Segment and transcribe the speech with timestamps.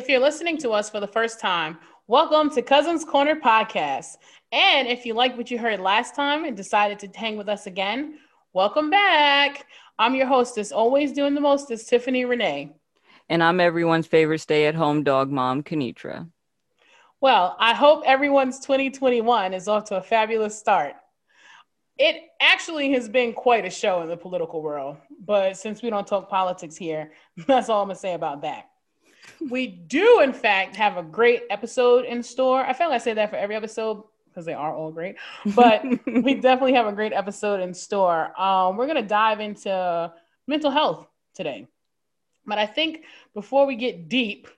[0.00, 4.16] If you're listening to us for the first time, welcome to Cousins Corner Podcast.
[4.50, 7.66] And if you like what you heard last time and decided to hang with us
[7.66, 8.16] again,
[8.54, 9.66] welcome back.
[9.98, 12.72] I'm your hostess, always doing the most, is Tiffany Renee.
[13.28, 16.30] And I'm everyone's favorite stay at home dog mom, Kenitra.
[17.20, 20.94] Well, I hope everyone's 2021 is off to a fabulous start.
[21.98, 26.06] It actually has been quite a show in the political world, but since we don't
[26.06, 27.12] talk politics here,
[27.46, 28.69] that's all I'm gonna say about that.
[29.48, 32.60] We do, in fact, have a great episode in store.
[32.64, 35.16] I feel like I say that for every episode because they are all great,
[35.54, 38.38] but we definitely have a great episode in store.
[38.40, 40.12] Um, we're gonna dive into
[40.46, 41.66] mental health today,
[42.46, 44.48] but I think before we get deep,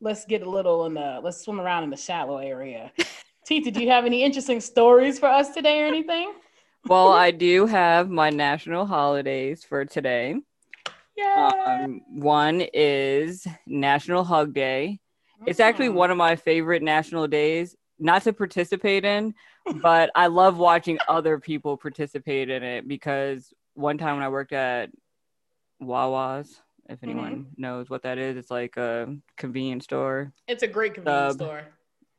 [0.00, 2.92] let's get a little in the let's swim around in the shallow area.
[3.44, 6.32] Tita, do you have any interesting stories for us today or anything?
[6.86, 10.36] well, I do have my national holidays for today.
[11.16, 11.50] Yeah.
[11.66, 15.00] Um, one is National Hug Day.
[15.46, 15.94] It's actually Mm.
[15.94, 19.34] one of my favorite national days, not to participate in,
[19.82, 24.52] but I love watching other people participate in it because one time when I worked
[24.52, 24.90] at
[25.80, 30.32] Wawa's, if anyone knows what that is, it's like a convenience store.
[30.46, 31.40] It's a great convenience Sub.
[31.48, 31.62] store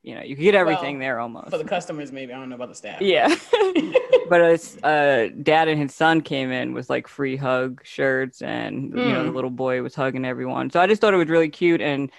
[0.03, 1.49] You know, you can get everything Well, there almost.
[1.49, 2.11] for the customers.
[2.11, 3.01] Maybe I don't know about the staff.
[3.01, 3.33] yeah.
[4.29, 8.91] but his uh, dad and his son came in with like free hug shirts and
[8.93, 9.35] you know the Mm.
[9.35, 12.11] little boy was hugging everyone so i just thought it was really cute and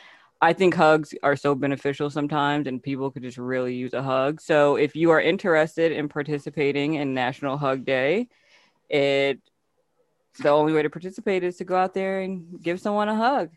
[0.42, 4.40] i think hugs are so beneficial sometimes and people could just really use a hug
[4.40, 8.28] so if you are interested in participating in national hug day
[8.90, 9.38] it
[10.40, 13.50] the only way to participate is to go out there and give someone a hug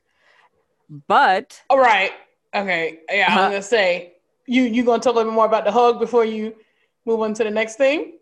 [1.07, 2.11] but All right.
[2.55, 2.99] Okay.
[3.11, 3.41] Yeah, I Uh-huh.
[3.41, 4.13] was gonna say
[4.47, 6.55] you you gonna talk a little bit more about the hug before you
[7.05, 8.17] move on to the next thing.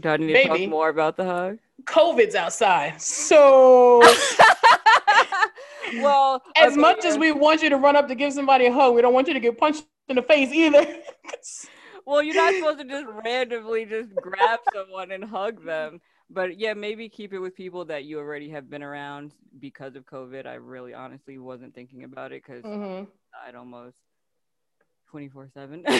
[0.00, 4.00] do i need to talk more about the hug COVID's outside, so
[5.96, 8.72] well as okay, much as we want you to run up to give somebody a
[8.72, 10.84] hug, we don't want you to get punched in the face either.
[12.08, 16.00] Well, you're not supposed to just randomly just grab someone and hug them.
[16.30, 20.06] But yeah, maybe keep it with people that you already have been around because of
[20.06, 20.46] COVID.
[20.46, 23.08] I really honestly wasn't thinking about it because Mhm.
[23.44, 23.96] I'd almost
[25.10, 25.84] 24 7.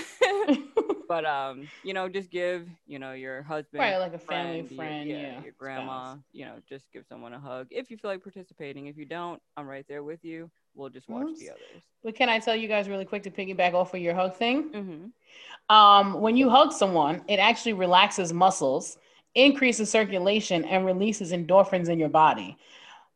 [1.09, 4.69] But, um, you know, just give, you know, your husband, Right, like a family your-
[4.71, 6.19] friend, yeah, your grandma, spouse.
[6.33, 8.87] you know, just give someone a hug if you feel like participating.
[8.87, 10.51] If you don't, I'm right there with you.
[10.75, 11.83] We'll just watch the others.
[12.03, 14.71] But can I tell you guys really quick to piggyback off of your hug thing?
[14.73, 15.75] Mm-hmm.
[15.75, 18.99] Um, when you hug someone, it actually relaxes muscles,
[19.37, 22.59] increases circulation, and releases endorphins in your body.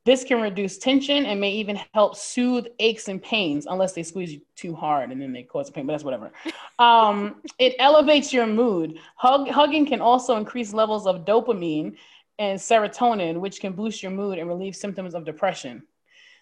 [0.07, 4.33] This can reduce tension and may even help soothe aches and pains, unless they squeeze
[4.33, 5.87] you too hard and then they cause pain.
[5.87, 6.33] But that's whatever.
[6.79, 8.99] Um, it elevates your mood.
[9.17, 11.97] Hug, hugging can also increase levels of dopamine
[12.39, 15.83] and serotonin, which can boost your mood and relieve symptoms of depression.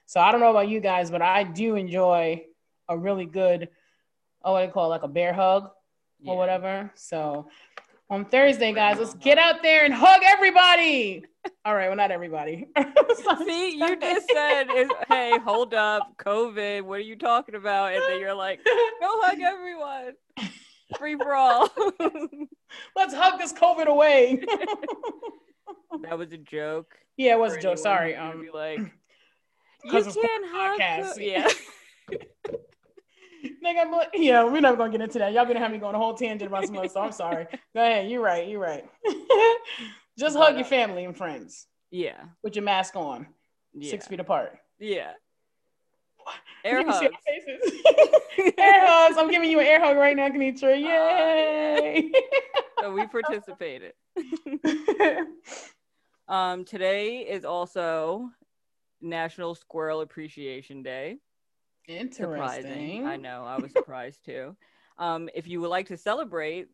[0.07, 2.45] So I don't know about you guys, but I do enjoy
[2.89, 3.69] a really good,
[4.43, 5.71] oh, what do you call it, like a bear hug
[6.25, 6.91] or whatever.
[6.95, 7.49] So
[8.11, 11.25] on Thursday, guys, let's get out there and hug everybody.
[11.65, 12.67] All right, well, not everybody.
[13.45, 14.67] See, you just said,
[15.09, 16.83] "Hey, hold up, COVID.
[16.83, 20.13] What are you talking about?" And then you're like, "Go hug everyone,
[20.99, 21.69] free for all."
[22.97, 24.43] let's hug this COVID away.
[26.03, 26.95] that was a joke.
[27.17, 27.79] yeah, it was a joke.
[27.79, 28.15] Sorry.
[28.15, 28.81] Um, like,
[29.85, 30.81] you can't hug.
[30.81, 31.15] podcast.
[31.15, 31.49] co-" Yeah.
[33.65, 35.33] nigga, I'm like- yeah, we're never gonna get into that.
[35.33, 37.07] Y'all gonna have me going a whole tangent about some other stuff.
[37.07, 37.47] I'm sorry.
[37.75, 38.11] Go ahead.
[38.11, 38.49] You're right.
[38.49, 38.89] You're right.
[40.19, 42.25] Just hug uh, your family and friends yeah.
[42.43, 43.27] with your mask on,
[43.75, 43.91] Yeah.
[43.91, 44.59] six feet apart.
[44.79, 45.13] Yeah.
[46.65, 48.53] Air You can see hugs.
[48.59, 49.17] air hugs.
[49.17, 50.75] I'm giving you an air hug right now, Kenitra.
[50.75, 52.13] Ah, Yay!
[52.81, 53.95] So we participated.
[56.29, 58.29] Um, today is also
[59.01, 61.17] National Squirrel Appreciation Day.
[61.89, 62.71] Surprising.
[62.71, 63.07] Interesting.
[63.07, 63.45] I know.
[63.45, 64.57] I was surprised too.
[64.99, 66.69] Um, if you would like to celebrate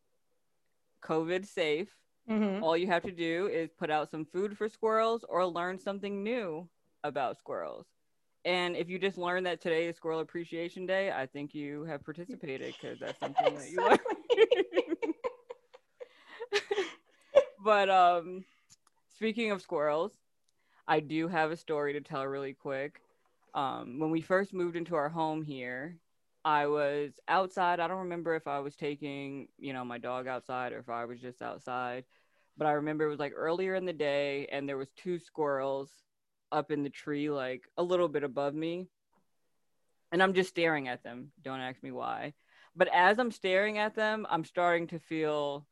[1.02, 1.94] COVID safe,
[2.28, 2.62] Mhm.
[2.62, 6.22] all you have to do is put out some food for squirrels or learn something
[6.22, 6.68] new
[7.04, 7.86] about squirrels.
[8.46, 12.04] And if you just learned that today is Squirrel Appreciation Day, I think you have
[12.04, 14.00] participated because that's something that you learned.
[17.64, 18.44] but um,
[19.16, 20.12] speaking of squirrels,
[20.86, 23.00] I do have a story to tell really quick.
[23.54, 25.98] Um, when we first moved into our home here,
[26.44, 27.80] I was outside.
[27.80, 31.04] I don't remember if I was taking, you know, my dog outside or if I
[31.04, 32.04] was just outside.
[32.56, 35.90] But I remember it was like earlier in the day and there was two squirrels
[36.52, 38.88] up in the tree like a little bit above me.
[40.12, 41.32] And I'm just staring at them.
[41.42, 42.34] Don't ask me why.
[42.76, 45.66] But as I'm staring at them, I'm starting to feel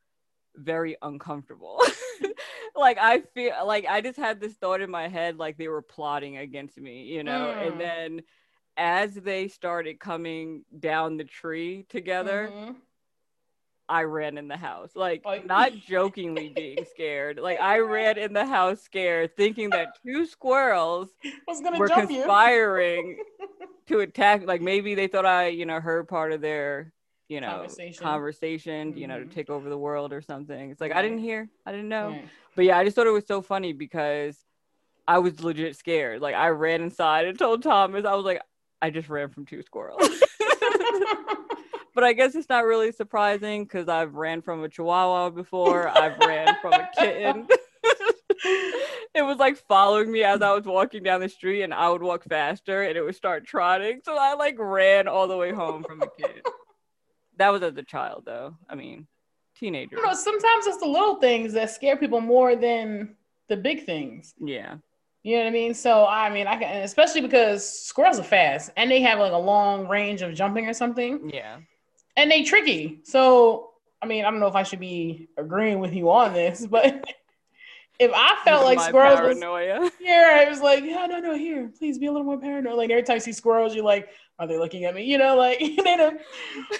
[0.56, 1.80] very uncomfortable.
[2.76, 5.82] like I feel like I just had this thought in my head like they were
[5.82, 7.54] plotting against me, you know.
[7.56, 7.66] Mm.
[7.66, 8.22] And then
[8.76, 12.76] as they started coming down the tree together, Mhm.
[13.88, 14.96] I ran in the house.
[14.96, 17.38] Like Oh, not jokingly being scared.
[17.38, 21.10] Like I ran in the house scared, thinking that two squirrels
[21.46, 22.18] was gonna were jump you.
[22.22, 23.18] conspiring
[23.88, 24.46] to attack.
[24.46, 26.92] Like maybe they thought I, you know, heard part of their,
[27.32, 28.04] you know, Conversation.
[28.04, 29.30] conversation, you know, to Mhm.
[29.32, 30.70] take over the world or something.
[30.70, 32.10] It's like I didn't hear, I didn't know.
[32.10, 32.28] Right.
[32.54, 34.44] But yeah, I just thought it was so funny because
[35.08, 36.20] I was legit scared.
[36.20, 38.42] Like I ran inside and told Thomas, I was like,
[38.82, 40.02] I just ran from two squirrels.
[41.94, 45.88] but I guess it's not really surprising because I've ran from a chihuahua before.
[45.88, 47.46] I've ran from a kitten.
[49.14, 52.02] it was like following me as I was walking down the street and I would
[52.02, 54.02] walk faster and it would start trotting.
[54.04, 56.42] So I like ran all the way home from a kid.
[57.38, 58.56] That was as a child though.
[58.68, 59.06] I mean,
[59.56, 59.96] teenager.
[59.96, 63.16] you know, sometimes it's the little things that scare people more than
[63.48, 64.34] the big things.
[64.38, 64.76] Yeah.
[65.22, 65.74] You know what I mean?
[65.74, 69.36] So I mean, I can, especially because squirrels are fast and they have like a
[69.38, 71.58] long range of jumping or something, Yeah.
[72.16, 73.00] and they tricky.
[73.04, 73.70] So
[74.02, 77.04] I mean, I don't know if I should be agreeing with you on this, but
[77.98, 79.90] if I felt like squirrels was paranoia.
[79.98, 82.76] here, I was like, yeah, no, no, here, please be a little more paranoid.
[82.76, 84.08] Like every time you see squirrels, you're like,
[84.38, 85.04] are they looking at me?
[85.04, 86.18] You know, like they done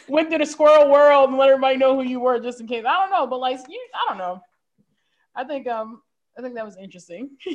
[0.08, 2.84] went through the squirrel world and let everybody know who you were just in case.
[2.86, 4.40] I don't know, but like, you, I don't know.
[5.34, 6.02] I think um,
[6.38, 7.30] I think that was interesting.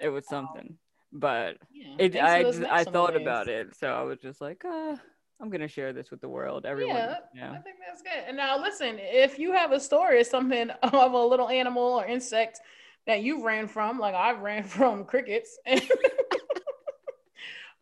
[0.00, 0.76] it was something
[1.12, 4.96] but Yeah, it i next i thought about it so i was just like uh
[5.40, 8.22] i'm gonna share this with the world everyone Yeah, yeah I think that's good.
[8.26, 12.04] And now listen, if you have a story or something of a little animal or
[12.06, 12.60] insect
[13.06, 15.58] that you ran from, like I ran from crickets.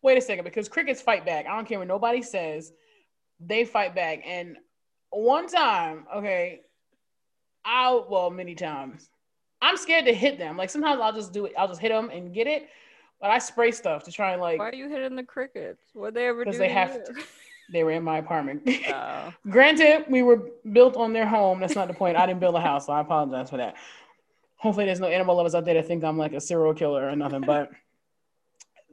[0.01, 1.45] Wait a second, because crickets fight back.
[1.45, 2.71] I don't care what nobody says,
[3.39, 4.21] they fight back.
[4.25, 4.55] And
[5.09, 6.61] one time, okay,
[7.65, 9.09] I well, many times,
[9.61, 10.55] I'm scared to hit them.
[10.55, 12.69] Like sometimes I'll just do it, I'll just hit them and get it.
[13.19, 16.13] But I spray stuff to try and like why are you hitting the crickets what
[16.13, 17.13] they ever do 'Cause they have to.
[17.71, 18.63] They were in my apartment.
[18.91, 19.33] Oh.
[19.49, 21.59] Granted, we were built on their home.
[21.59, 22.17] That's not the point.
[22.17, 23.75] I didn't build a house, so I apologize for that.
[24.57, 27.15] Hopefully, there's no animal lovers out there that think I'm like a serial killer or
[27.15, 27.41] nothing.
[27.41, 27.69] But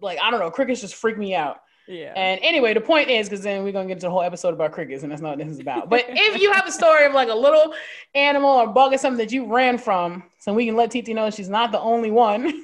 [0.01, 1.61] like, I don't know, crickets just freak me out.
[1.89, 4.53] yeah And anyway, the point is, because then we're gonna get into a whole episode
[4.55, 5.89] about crickets, and that's not what this is about.
[5.89, 7.75] But if you have a story of like a little
[8.15, 11.31] animal or bug or something that you ran from, so we can let Titi know
[11.31, 12.63] she's not the only one,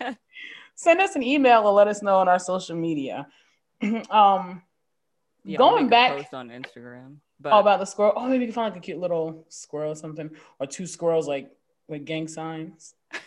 [0.74, 3.26] send us an email or let us know on our social media.
[4.10, 4.62] um,
[5.44, 8.12] Yeah, going back- post on instagram but Oh, about the squirrel.
[8.14, 10.30] Oh, maybe you can find like a cute little squirrel or something,
[10.60, 11.50] or two squirrels like
[11.88, 12.94] with gang signs.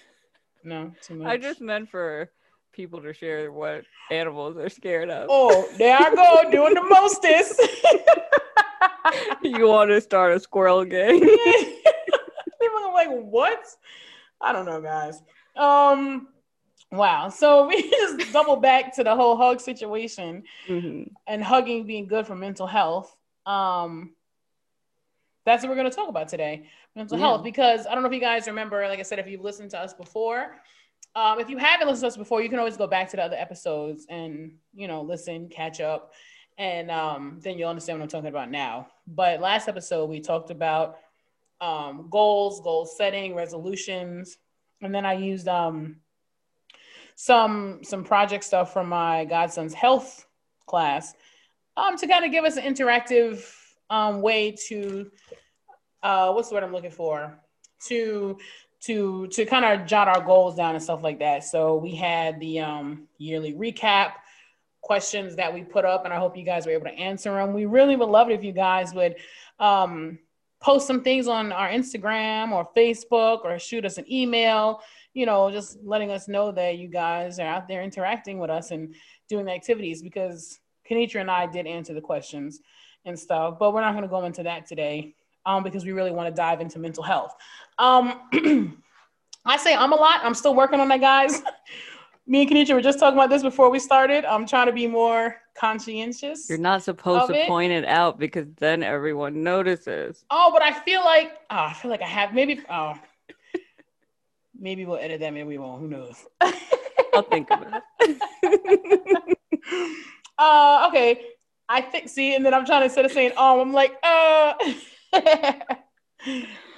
[0.63, 1.27] No, too much.
[1.27, 2.31] i just meant for
[2.71, 7.61] people to share what animals they're scared of Oh, there I go doing the mostest.
[9.43, 13.63] you want to start a squirrel gang People are like, what?
[14.41, 15.21] I don't know, guys.
[15.55, 16.29] Um,
[16.97, 17.29] wow.
[17.29, 20.43] So we just double back to the whole hug situation.
[20.67, 21.11] Mhm.
[21.27, 23.15] and hugging being good for mental health.
[23.45, 24.13] Um,
[25.45, 27.25] that's what we're going to talk about today mental Yeah.
[27.25, 27.43] health.
[27.43, 29.79] Because I don't know if you guys remember, like I said, if you've listened to
[29.79, 30.55] us before,
[31.15, 33.23] um, if you haven't listened to us before, you can always go back to the
[33.23, 36.13] other episodes and, you know, listen, catch up,
[36.57, 38.87] and um, then you'll understand what I'm talking about now.
[39.07, 40.97] But last episode, we talked about
[41.61, 44.37] um, goals, goal setting, resolutions,
[44.81, 45.97] and then I used um,
[47.15, 50.25] some some project stuff from my godson's health
[50.67, 51.13] class
[51.77, 53.45] um, to kind of give us an interactive
[53.89, 55.09] um, way to
[56.03, 57.37] uh, what's the word I'm looking for
[57.87, 58.37] to
[58.81, 61.43] to to kind of jot our goals down and stuff like that.
[61.43, 64.13] So we had the um, yearly recap
[64.81, 67.53] questions that we put up, and I hope you guys were able to answer them.
[67.53, 69.15] We really would love it if you guys would
[69.59, 70.19] um,
[70.61, 74.81] post some things on our Instagram or Facebook or shoot us an email.
[75.15, 78.69] You know, just letting us know that you guys are out there interacting with us
[78.69, 78.93] and
[79.27, 82.59] doing the activities because Kenitra and I did answer the questions
[83.05, 86.11] and stuff, but we're not going to go into that today um, because we really
[86.11, 87.33] want to dive into mental health.
[87.79, 88.21] Um,
[89.45, 90.21] I say I'm a lot.
[90.23, 91.41] I'm still working on that, guys.
[92.27, 94.25] Me and Kenitra were just talking about this before we started.
[94.25, 96.49] I'm trying to be more conscientious.
[96.49, 97.47] You're not supposed to it?
[97.47, 100.25] point it out because then everyone notices.
[100.31, 102.61] Oh, but I feel like oh, I feel like I have maybe.
[102.67, 102.95] Oh,
[104.59, 105.33] maybe we'll edit that.
[105.33, 105.81] Maybe we won't.
[105.81, 106.25] Who knows?
[107.13, 109.37] I'll think of it.
[110.37, 111.21] uh, okay.
[111.67, 112.09] I think.
[112.09, 114.53] See, and then I'm trying to instead of saying um, I'm like uh.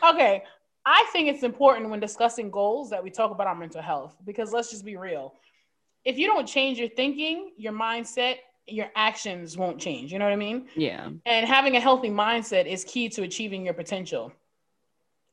[0.10, 0.44] okay.
[0.90, 4.54] I think it's important when discussing goals that we talk about our mental health because
[4.54, 5.34] let's just be real.
[6.06, 8.36] If you don't change your thinking, your mindset,
[8.68, 10.14] your actions won't change.
[10.14, 10.68] You know what I mean?
[10.76, 11.10] Yeah.
[11.26, 14.32] and having a healthy mindset is key to achieving your potential.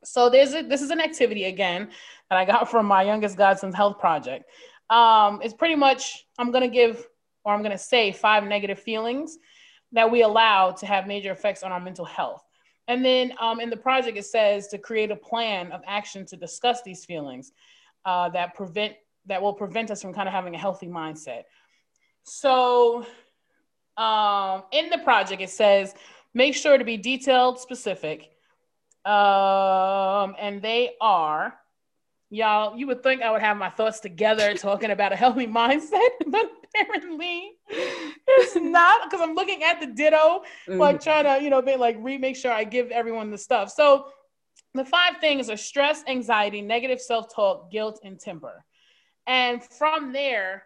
[0.04, 1.90] So there's a, this is an activity again
[2.30, 4.44] that I got from my youngest godson's health project.
[4.90, 7.06] Um, it's pretty much I'm gonna give
[7.44, 9.38] or I'm to say five negative feelings
[9.92, 12.42] that we allow to have major effects on our mental health.
[12.88, 16.36] And then um, in the project, it says to create a plan of action to
[16.36, 17.52] discuss these feelings
[18.04, 18.94] uh, that prevent
[19.26, 21.44] that will prevent us from kind of having a healthy mindset.
[22.24, 23.06] So
[23.96, 25.94] um, in the project, it says
[26.34, 28.33] make sure to be detailed, specific,
[29.04, 31.58] um, and they are
[32.30, 32.76] y'all.
[32.76, 36.50] You would think I would have my thoughts together talking about a healthy mindset, but
[36.74, 40.42] apparently it's not because I'm looking at the ditto,
[40.78, 43.70] like trying to, you know, be like re make sure I give everyone the stuff.
[43.70, 44.06] So
[44.74, 48.64] the five things are stress, anxiety, negative self-talk, guilt, and temper.
[49.26, 50.64] And from there,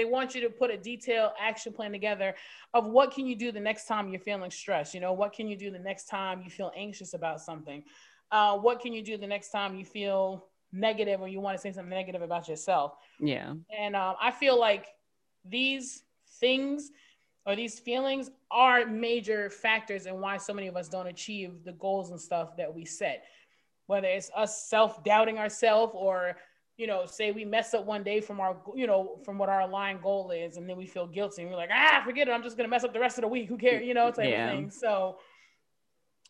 [0.00, 2.34] they want you to put a detailed action plan together
[2.72, 5.46] of what can you do the next time you're feeling stressed you know what can
[5.46, 7.84] you do the next time you feel anxious about something?
[8.32, 11.60] Uh, what can you do the next time you feel negative or you want to
[11.60, 12.94] say something negative about yourself?
[13.18, 13.54] Yeah.
[13.76, 14.86] And um, i feel like
[15.44, 16.04] these
[16.38, 16.92] things
[17.44, 21.72] or these feelings are major factors in why so many of us don't achieve the
[21.72, 23.24] goals and stuff that we set.
[23.86, 26.36] Whether it's us self-doubting ourselves or
[26.80, 29.60] you know, say we mess up one day from our, you know, from what our
[29.60, 32.42] aligned goal is, and then we feel guilty and we're like, ah, forget it, I'm
[32.42, 33.48] just gonna mess up the rest of the week.
[33.48, 34.50] Who cares, you know, type yeah.
[34.50, 34.70] of thing.
[34.70, 35.18] So,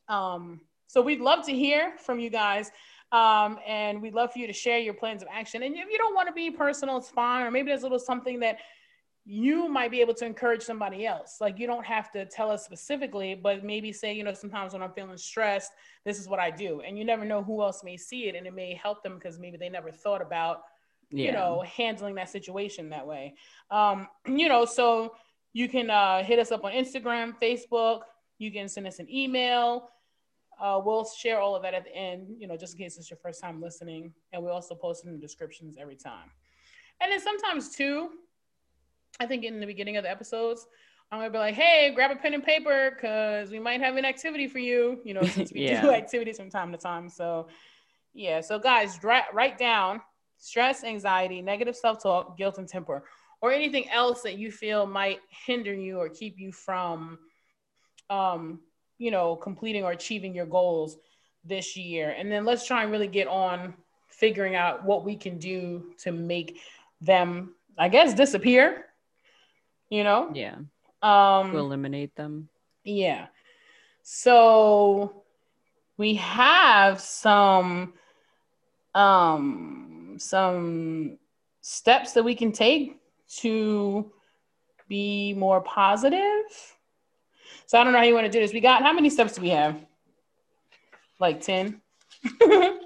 [0.09, 2.71] um, so we'd love to hear from you guys.
[3.13, 5.65] Um, and we'd love for you to share your plans of action.
[5.65, 7.45] And if you don't want to be personal, it's fine.
[7.45, 8.59] Or maybe there's a little something that
[9.33, 11.37] you might be able to encourage somebody else.
[11.41, 14.83] Like you don't have to tell us specifically, but maybe say, you know, sometimes when
[14.83, 15.71] I'm feeling stressed,
[16.05, 16.81] this is what I do.
[16.81, 19.39] And you never know who else may see it and it may help them because
[19.39, 20.63] maybe they never thought about,
[21.13, 21.27] yeah.
[21.27, 23.35] you know, handling that situation that way.
[23.71, 25.15] Um, you know, so
[25.53, 28.01] you can uh, hit us up on Instagram, Facebook,
[28.39, 29.91] you can send us an email.
[30.61, 33.09] Uh, we'll share all of that at the end, you know, just in case it's
[33.09, 34.13] your first time listening.
[34.33, 36.33] And we also post in the descriptions every time.
[37.01, 38.11] And then sometimes too,
[39.19, 40.67] I think in the beginning of the episodes,
[41.13, 44.05] I'm gonna be like, hey, grab a pen and paper because we might have an
[44.05, 45.83] activity for you, you know, since we yeah.
[45.83, 47.09] do activities from time to time.
[47.09, 47.49] So,
[48.15, 48.41] yeah.
[48.41, 50.01] So, guys, dra- write down
[50.39, 53.05] stress, anxiety, negative self talk, guilt, and temper,
[53.41, 57.19] or anything else that you feel might hinder you or keep you from,
[58.09, 58.61] um,
[58.99, 60.97] you know, completing or achieving your goals
[61.45, 62.15] this year.
[62.17, 63.75] And then let's try and really get on
[64.09, 66.61] figuring out what we can do to make
[67.01, 68.85] them, I guess, disappear
[69.91, 70.31] you know?
[70.33, 70.57] Yeah.
[71.03, 72.49] Um, to eliminate them.
[72.85, 73.27] Yeah.
[74.03, 75.25] So
[75.97, 77.93] we have some
[78.95, 81.19] um some
[81.61, 82.99] steps that we can take
[83.37, 84.11] to
[84.89, 86.17] be more positive.
[87.67, 88.53] So I don't know how you want to do this.
[88.53, 89.77] We got how many steps do we have?
[91.21, 91.81] Like 10.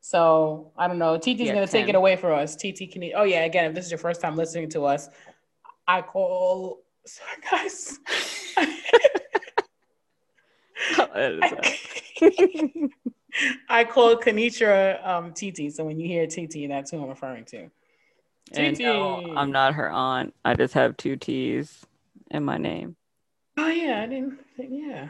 [0.00, 1.18] so I don't know.
[1.18, 1.68] TT's yeah, gonna 10.
[1.68, 2.54] take it away for us.
[2.54, 5.08] TT can you, oh yeah, again, if this is your first time listening to us,
[5.96, 7.98] I call sorry guys.
[13.68, 15.72] I call Kenitra um, TT.
[15.72, 17.68] So when you hear TT, that's who I'm referring to.
[18.52, 18.80] TT.
[18.80, 20.34] No, I'm not her aunt.
[20.44, 21.84] I just have two T's
[22.30, 22.96] in my name.
[23.58, 24.38] Oh yeah, I didn't.
[24.56, 25.08] Think, yeah,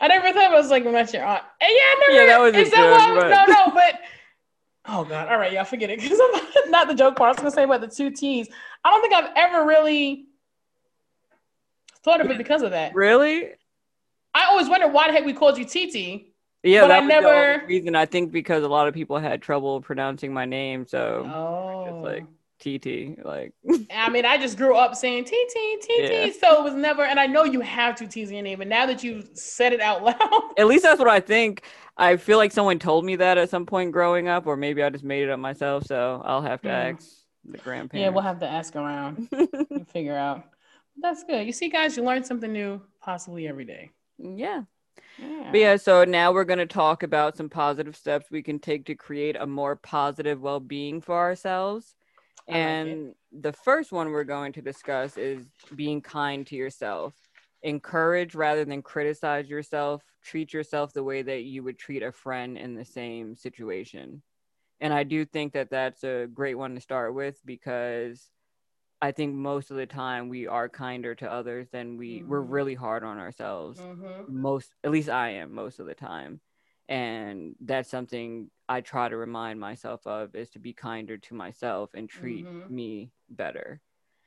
[0.00, 1.42] I never thought it was like about your aunt.
[1.60, 2.20] And yeah, I never.
[2.20, 4.00] Yeah, that was is that what, No, no, but
[4.88, 7.28] oh god, all right, y'all forget it because I'm not the joke part.
[7.28, 8.48] I was gonna say about the two T's.
[8.84, 10.26] I don't think I've ever really
[12.04, 12.94] thought of it because of that.
[12.94, 13.50] Really?
[14.34, 16.26] I always wondered why the heck we called you TT.
[16.62, 17.94] Yeah, but I never reason.
[17.94, 21.84] I think because a lot of people had trouble pronouncing my name, so oh.
[21.86, 22.24] it's like
[22.58, 23.24] TT.
[23.24, 23.52] Like,
[23.92, 26.30] I mean, I just grew up saying TT, TT, yeah.
[26.40, 27.04] so it was never.
[27.04, 29.80] And I know you have to tease your name, but now that you said it
[29.80, 31.62] out loud, at least that's what I think.
[31.96, 34.90] I feel like someone told me that at some point growing up, or maybe I
[34.90, 35.84] just made it up myself.
[35.86, 36.94] So I'll have to mm.
[36.94, 37.08] ask
[37.44, 37.94] the grandparents.
[37.94, 40.44] Yeah, we'll have to ask around and figure out.
[41.00, 41.46] That's good.
[41.46, 43.90] You see, guys, you learn something new possibly every day.
[44.18, 44.62] Yeah.
[45.18, 45.48] Yeah.
[45.50, 48.86] But yeah, so now we're going to talk about some positive steps we can take
[48.86, 51.95] to create a more positive well being for ourselves.
[52.48, 57.14] And the first one we're going to discuss is being kind to yourself.
[57.62, 60.02] Encourage rather than criticize yourself.
[60.22, 64.22] Treat yourself the way that you would treat a friend in the same situation
[64.80, 68.30] and I do think that that's a great one to start with because
[69.00, 72.28] I think most of the time we are kinder to others than we mm-hmm.
[72.28, 73.80] we're really hard on ourselves.
[73.80, 74.40] Mm-hmm.
[74.40, 76.40] Most at least I am most of the time.
[76.88, 81.90] And that's something I try to remind myself of is to be kinder to myself
[81.94, 82.74] and treat mm-hmm.
[82.74, 83.80] me better.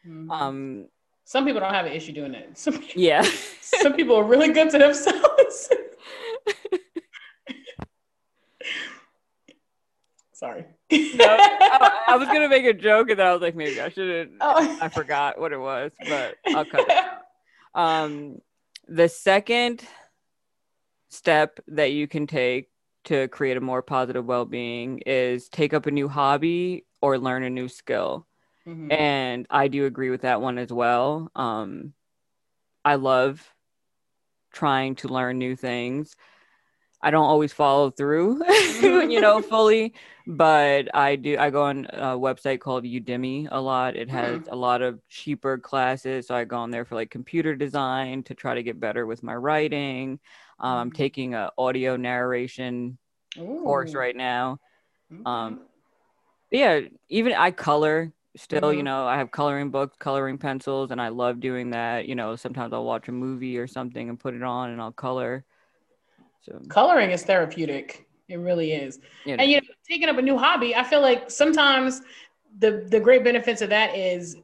[0.06, 0.32] Mm-hmm.
[0.32, 0.88] Um
[1.30, 2.58] some people don't have an issue doing that.
[2.58, 3.22] Some, yeah.
[3.62, 5.70] some people are really good to themselves.
[10.34, 10.66] Sorry.
[10.92, 13.90] no, I, I was gonna make a joke and then I was like, maybe I
[13.90, 14.38] shouldn't.
[14.42, 14.80] Oh.
[14.82, 16.92] I forgot what it was, but I'll cut it.
[16.98, 17.20] out.
[17.76, 18.40] Um,
[18.88, 19.84] the second
[21.10, 22.70] step that you can take
[23.06, 27.50] to create a more positive well-being is take up a new hobby or learn a
[27.50, 28.28] new skill.
[28.68, 28.92] Mhm.
[28.92, 31.32] And I do agree with that one as well.
[31.36, 31.94] Um,
[32.86, 33.54] I love
[34.52, 36.16] trying to learn new things.
[37.02, 38.42] I don't always follow through,
[38.82, 39.94] you know, fully,
[40.28, 41.38] but I do.
[41.38, 43.96] I go on a website called Udemy a lot.
[43.96, 46.28] It has a lot of cheaper classes.
[46.28, 49.24] So I go on there for like computer design to try to get better with
[49.24, 50.20] my writing.
[50.60, 50.96] Um, I'm Mhm.
[50.96, 52.98] taking a audio narration
[53.64, 54.60] course right now.
[55.12, 55.24] Okay.
[55.26, 55.60] Um,
[56.52, 58.86] yeah, even I color still, you Mhm.
[58.86, 62.08] know, I have coloring books, coloring pencils, and I love doing that.
[62.08, 64.92] You know, sometimes I'll watch a movie or something and put it on and I'll
[64.92, 65.44] color.
[66.42, 68.08] So, Coloring is therapeutic.
[68.28, 69.00] It really is.
[69.26, 72.02] you know, And you know, taking up a new hobby, I feel like sometimes
[72.60, 74.38] the the great benefits of that is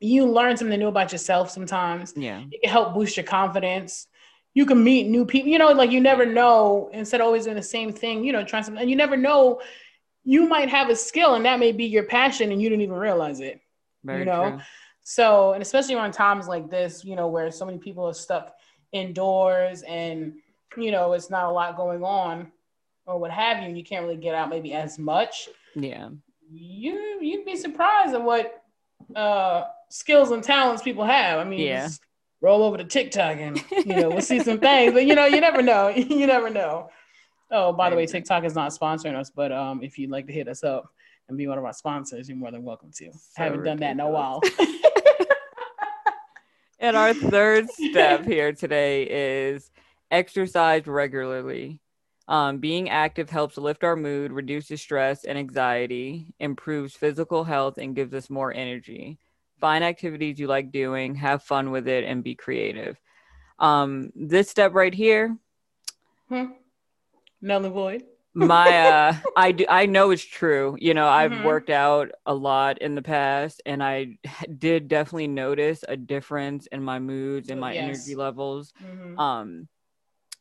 [0.00, 2.14] you learn something new about yourself sometimes.
[2.16, 4.06] yeah, It can help boost your confidence.
[4.54, 7.56] You can meet new people, you know, like you never know, instead of always doing
[7.56, 9.60] the same thing, you know, trying something, and you never know,
[10.22, 12.96] you might have a skill and that may be your passion and you didn't even
[12.96, 13.60] realize it.
[14.04, 14.60] very know, true.
[15.02, 18.54] So, and especially around times like this, you know, where so many people are stuck
[18.92, 20.34] indoors and,
[20.76, 22.50] you know, it's not a lot going on
[23.06, 25.48] or what have you, and you can't really get out maybe as much.
[25.74, 26.08] Yeah,
[26.50, 28.62] You you'd be surprised at what
[29.14, 31.38] uh skills and talents people have.
[31.38, 31.88] I mean, Yeah.
[32.44, 35.26] Just roll over to TikTok and you know, we'll see some things, but you know,
[35.26, 35.88] you never know.
[35.88, 36.90] you never know.
[37.50, 40.32] Oh, by the way, TikTok is not sponsoring us, but um if you'd like to
[40.32, 40.84] hit us up
[41.28, 43.10] and be one of our sponsors, you're more than welcome to.
[43.38, 44.42] I haven't done that in a while.
[46.78, 49.70] and our third step here today is
[50.10, 51.80] exercise regularly.
[52.26, 57.94] Um, being active helps lift our mood, reduces stress and anxiety, improves physical health, and
[57.94, 59.18] gives us more energy.
[59.64, 63.00] Find activities you like doing, have fun with it, and be creative.
[63.58, 65.38] Um, this step right here,
[66.28, 66.44] Hmm.
[67.40, 68.02] Null and void.
[68.34, 71.42] my uh i do i know it's true you know i've Mhm.
[71.44, 74.18] worked out a lot in the past and i
[74.58, 77.84] did definitely notice a difference in my moods and my Yes.
[77.84, 79.18] energy levels Mhm.
[79.18, 79.68] um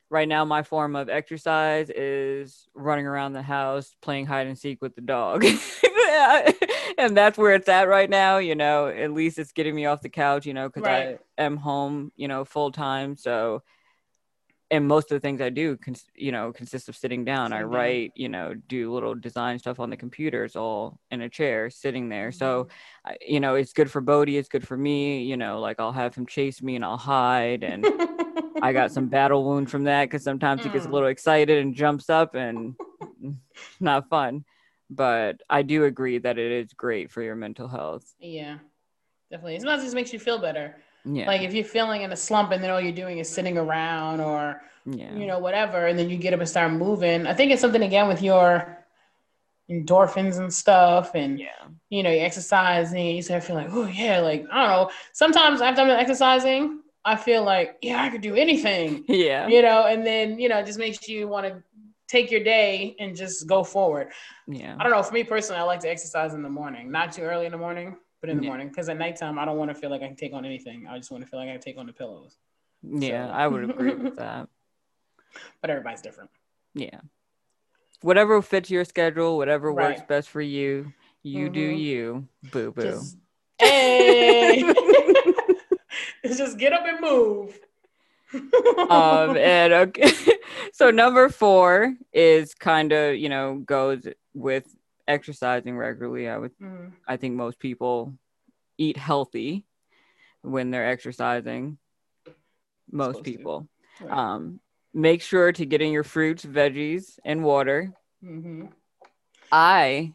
[0.10, 4.82] right now my form of exercise is running around the house playing hide and seek
[4.82, 5.46] with the dog
[6.98, 10.02] and that's where it's at right now you know at least it's getting me off
[10.02, 11.20] the couch you know because Right.
[11.40, 13.62] i am home you know full time so
[14.72, 17.58] and most of the things i do cons- you know consist of sitting down i
[17.58, 17.80] Sitting down.
[17.80, 21.70] write you know do little design stuff on the computer it's all in a chair
[21.70, 22.68] sitting there so
[23.06, 25.92] I- you know it's good for bodie it's good for me you know like i'll
[25.92, 27.86] have him chase me and i'll hide and
[28.62, 30.94] I got some battle wound from that because sometimes he gets a Mm.
[30.94, 32.76] little excited and jumps up and
[33.82, 34.46] not fun.
[34.96, 38.14] But I do agree that it is great for your mental health.
[38.20, 38.58] yeah,
[39.32, 39.60] definitely.
[39.60, 40.76] Sometimes it just makes you feel better.
[41.06, 41.28] Yeah.
[41.28, 44.22] Like if you're feeling in a slump and then all you're doing is sitting around
[44.22, 45.14] or yeah.
[45.14, 47.28] you know whatever, and then you get up and start moving.
[47.28, 48.78] I think it's something again with your
[49.70, 51.48] endorphins and stuff, and yeah.
[51.90, 54.92] you know you exercise and you start feeling like oh yeah, like I don't know.
[55.14, 59.48] Sometimes after I'm exercising, I feel like yeah I could do anything, Yeah.
[59.48, 61.64] you know, and then you know it just makes you want to
[62.08, 64.10] take your day and just go forward.
[64.48, 64.76] Yeah.
[64.80, 65.02] I don't know.
[65.04, 67.58] For me personally, I like to exercise in the morning, not too early in the
[67.58, 68.50] morning, but in the Yeah.
[68.50, 68.68] morning.
[68.70, 70.86] Because at nighttime, I don't want to feel like I can take on anything.
[70.88, 72.38] I just want to feel like I can take on the pillows.
[72.84, 73.28] Yeah.
[73.28, 74.48] So- I would agree with that.
[75.62, 76.30] But everybody's different.
[76.76, 77.00] Yeah.
[78.02, 80.92] Whatever fits your schedule, whatever works best for you,
[81.24, 81.80] you do Mhm.
[81.80, 82.28] you.
[82.52, 82.82] Boo boo.
[82.84, 83.18] Just,
[83.60, 84.62] hey,
[86.26, 87.58] just get up and move.
[88.90, 90.12] Um and okay
[90.74, 94.66] so number four is kind of you know goes with
[95.08, 96.92] exercising regularly i would Mhm.
[97.08, 98.14] i think most people
[98.78, 99.66] eat healthy
[100.42, 101.78] when they're exercising
[102.92, 103.68] most Supposed people
[104.02, 104.18] Right.
[104.18, 104.60] um
[104.94, 107.94] make sure to get in your fruits veggies and water
[108.24, 108.72] Mhm.
[109.52, 110.14] i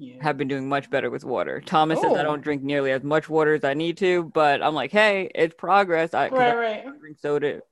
[0.00, 0.14] Yeah.
[0.20, 2.22] have been doing much better with water thomas says i Oh.
[2.22, 5.54] don't drink nearly as much water as i need to but i'm like hey it's
[5.58, 6.98] progress i, I right, right.
[7.00, 7.62] drink soda.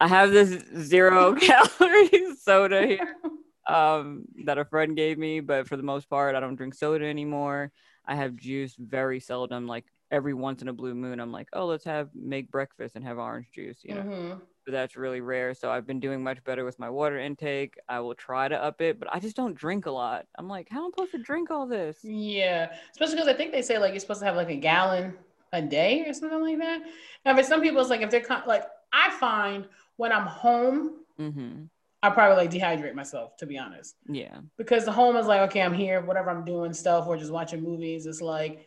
[0.00, 3.14] I have this zero calorie soda here
[3.68, 7.06] um, that a friend gave me, but for the most part, I don't drink soda
[7.06, 7.70] anymore.
[8.04, 11.20] I have juice very seldom, like every once in a blue moon.
[11.20, 14.02] I'm like, oh, let's have make breakfast and have orange juice, you know.
[14.02, 14.40] Mhm.
[14.64, 15.52] But that's really rare.
[15.54, 17.76] So I've been doing much better with my water intake.
[17.88, 20.26] I will try to up it, but I just don't drink a lot.
[20.38, 21.98] I'm like, how am I supposed to drink all this?
[22.02, 25.14] Yeah, especially because I think they say like you're supposed to have like a gallon
[25.52, 26.82] a day or something like that.
[27.24, 31.00] Now, but some people it's like if they're con- like I find when I'm home,
[31.20, 31.64] Mm-hmm.
[32.02, 33.96] I probably like dehydrate myself to be honest.
[34.08, 34.38] Yeah.
[34.58, 37.62] Because the home is like, okay, I'm here, whatever I'm doing stuff or just watching
[37.62, 38.04] movies.
[38.06, 38.66] It's like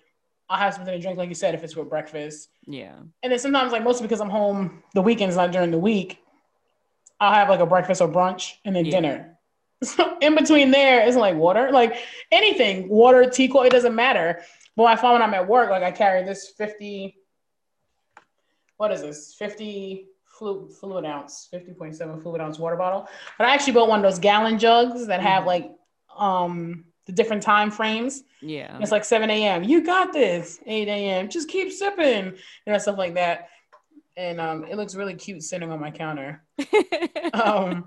[0.50, 2.50] I'll have something to drink, like you said, if it's with breakfast.
[2.66, 2.96] Yeah.
[3.22, 6.20] And then sometimes, like mostly because I'm home the weekends, not during the week,
[7.20, 8.92] I'll have like a breakfast or brunch and then yeah.
[8.92, 9.34] dinner.
[9.84, 11.98] So in between there, it's like water, like
[12.32, 14.42] anything, water, tea, coffee, it doesn't matter.
[14.76, 17.16] But I find when I'm at work, like I carry this 50,
[18.78, 19.36] what is this?
[19.36, 23.08] 50 fluid, fluid ounce, 50.7 fluid ounce water bottle.
[23.38, 25.48] But I actually bought one of those gallon jugs that have mm-hmm.
[25.48, 25.72] like
[26.18, 28.24] um the different time frames.
[28.42, 28.78] Yeah.
[28.80, 29.64] It's like 7 a.m.
[29.64, 30.60] You got this.
[30.66, 31.30] 8 a.m.
[31.30, 32.26] Just keep sipping.
[32.66, 33.50] You know, stuff like that.
[34.16, 36.44] And um, it looks really cute sitting on my counter.
[37.34, 37.86] um,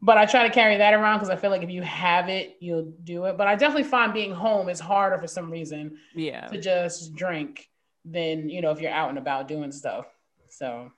[0.00, 2.56] but I try to carry that around because I feel like if you have it,
[2.60, 3.36] you'll do it.
[3.36, 5.98] But I definitely find being home is harder for some reason.
[6.14, 6.46] Yeah.
[6.48, 7.68] To just drink
[8.04, 10.06] than, you know, if you're out and about doing stuff.
[10.48, 10.90] So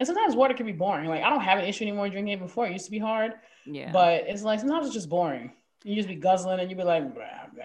[0.00, 1.08] and sometimes water can be boring.
[1.08, 2.66] Like I don't have an issue anymore drinking it before.
[2.66, 3.34] It used to be hard.
[3.66, 3.92] Yeah.
[3.92, 5.52] But it's like sometimes it's just boring.
[5.84, 7.64] You just be guzzling and you be like, blah, blah.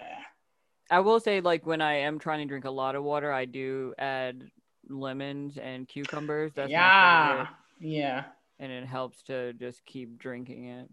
[0.90, 3.46] I will say, like when I am trying to drink a lot of water, I
[3.46, 4.50] do add
[4.88, 6.52] lemons and cucumbers.
[6.54, 7.46] That's yeah,
[7.80, 8.24] yeah,
[8.58, 10.90] and it helps to just keep drinking it.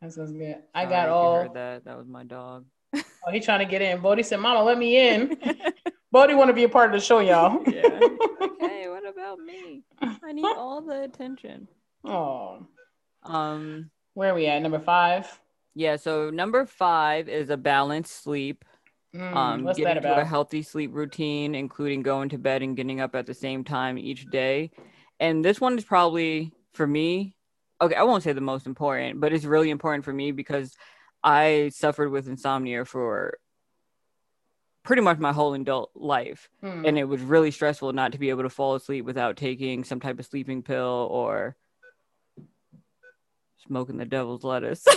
[0.00, 0.58] That sounds good.
[0.74, 1.42] I got all.
[1.42, 2.66] heard that that was my dog.
[2.94, 4.00] oh, he trying to get in.
[4.00, 5.36] Bodie said, "Mama, let me in."
[6.12, 7.62] Bodie want to be a part of the show, y'all.
[7.66, 7.98] yeah.
[8.40, 9.82] Okay, what about me?
[10.00, 11.66] I need all the attention.
[12.04, 12.66] Oh.
[13.24, 13.90] Um.
[14.12, 14.62] Where are we at?
[14.62, 15.40] Number five.
[15.74, 18.64] Yeah, so number five is a balanced sleep.
[19.14, 23.14] Mm, um, getting to a healthy sleep routine, including going to bed and getting up
[23.14, 24.72] at the same time each day.
[25.20, 27.36] And this one is probably for me.
[27.80, 30.76] Okay, I won't say the most important, but it's really important for me because
[31.22, 33.38] I suffered with insomnia for
[34.84, 36.48] pretty much my whole adult life.
[36.62, 36.88] Mm.
[36.88, 40.00] And it was really stressful not to be able to fall asleep without taking some
[40.00, 41.56] type of sleeping pill or
[43.66, 44.84] smoking the devil's lettuce.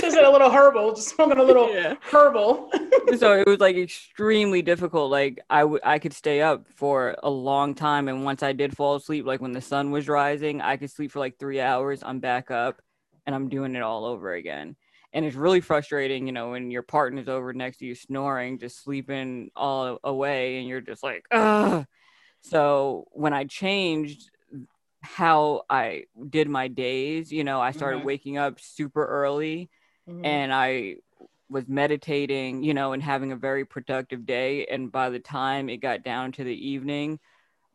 [0.00, 1.94] just a little herbal, just smoking a little yeah.
[2.02, 2.70] herbal.
[3.18, 5.10] so it was like extremely difficult.
[5.10, 8.76] Like I, w- I could stay up for a long time, and once I did
[8.76, 12.02] fall asleep, like when the sun was rising, I could sleep for like three hours.
[12.04, 12.80] I'm back up,
[13.26, 14.76] and I'm doing it all over again.
[15.12, 18.82] And it's really frustrating, you know, when your partner's over next to you snoring, just
[18.82, 21.86] sleeping all away, and you're just like, ugh.
[22.42, 24.30] So when I changed
[25.06, 27.32] how I did my days.
[27.32, 28.06] You know, I started mm-hmm.
[28.06, 29.70] waking up super early
[30.08, 30.24] mm-hmm.
[30.24, 30.96] and I
[31.48, 34.66] was meditating, you know, and having a very productive day.
[34.66, 37.20] And by the time it got down to the evening,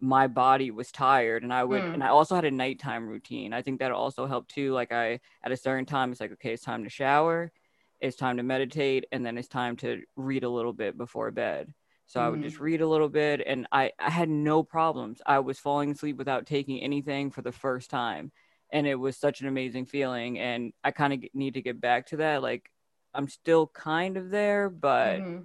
[0.01, 1.93] my body was tired and I would mm.
[1.93, 3.53] and I also had a nighttime routine.
[3.53, 4.73] I think that also helped too.
[4.73, 7.51] Like I at a certain time it's like, okay, it's time to shower,
[7.99, 11.71] it's time to meditate, and then it's time to read a little bit before bed.
[12.07, 12.25] So mm-hmm.
[12.25, 12.65] I would just mm-hmm.
[12.65, 15.21] read a little bit and I, I had no problems.
[15.25, 18.31] I was falling asleep without taking anything for the first time.
[18.71, 20.39] And it was such an amazing feeling.
[20.39, 22.41] And I kind of need to get back to that.
[22.41, 22.71] Like
[23.13, 25.41] I'm still kind of there, but mm-hmm.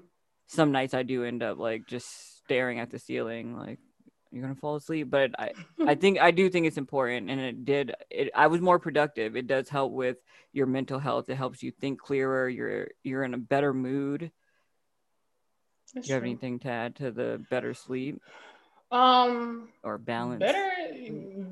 [0.46, 3.78] some nights I do end up like just staring at the ceiling, like
[4.30, 5.10] you're gonna fall asleep.
[5.10, 5.52] But I,
[5.84, 7.94] I think I do think it's important, and it did.
[8.10, 9.36] It I was more productive.
[9.36, 10.18] It does help with
[10.52, 11.28] your mental health.
[11.28, 12.48] It helps you think clearer.
[12.48, 14.30] You're you're in a better mood.
[15.94, 18.20] That's Do you have anything to add to the better sleep?
[18.90, 20.40] Um, or balance?
[20.40, 20.72] Better,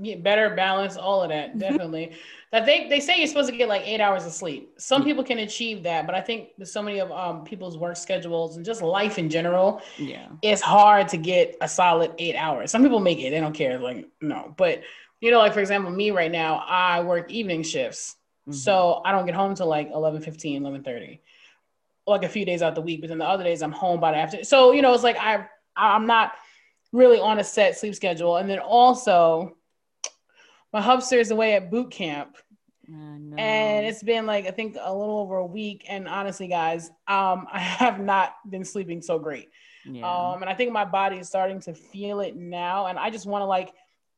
[0.05, 0.97] yeah, better balance.
[0.97, 2.12] All of that definitely.
[2.53, 4.75] that they they say you're supposed to get like eight hours of sleep.
[4.79, 5.09] Some yeah.
[5.09, 8.57] people can achieve that, but I think with so many of um people's work schedules
[8.57, 12.71] and just life in general, yeah, it's hard to get a solid eight hours.
[12.71, 13.79] Some people make it; they don't care.
[13.79, 14.83] Like no, but
[15.21, 18.17] you know, like for example, me right now, I work evening shifts.
[18.49, 18.53] Mm-hmm.
[18.53, 21.21] So I don't get home till like 11 15, 11 30
[22.07, 24.12] like a few days out the week, but then the other days I'm home by
[24.12, 24.45] the afternoon.
[24.45, 26.33] So, you know, it's like I I'm not
[26.93, 28.37] really on a set sleep schedule.
[28.37, 29.57] And then also
[30.75, 32.37] my hubster is away at boot camp.
[32.89, 33.37] no.
[33.37, 35.87] And it's been like I think a little over a week.
[35.89, 39.51] And honestly, guys, um, I have not been sleeping so great.
[39.87, 40.11] Yeah.
[40.11, 42.87] Um, and I think my body is starting to feel it now.
[42.87, 43.73] And I just want to like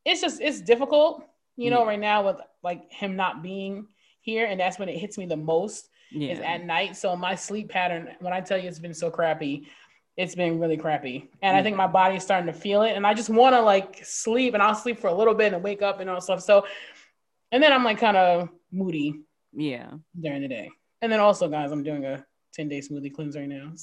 [0.06, 1.24] it's just it's difficult,
[1.56, 1.88] you know, yeah.
[1.88, 3.86] right now with like him not being
[4.22, 4.46] here.
[4.46, 6.32] And that's when it hits me the most yeah.
[6.32, 6.96] is at night.
[6.96, 9.68] So my sleep pattern, when I tell you it's been so crappy,
[10.16, 11.28] it's been really crappy.
[11.42, 11.62] And I mm.
[11.62, 12.92] think my body is starting to feel it.
[12.92, 15.62] And I just want to like sleep and I'll sleep for a little bit and
[15.62, 16.42] wake up and all stuff.
[16.42, 16.66] So,
[17.52, 19.20] and then I'm like kind of moody.
[19.52, 19.90] Yeah.
[20.18, 20.70] During the day.
[21.02, 22.24] And then also, guys, I'm doing a
[22.54, 23.72] 10 day smoothie cleanse right now.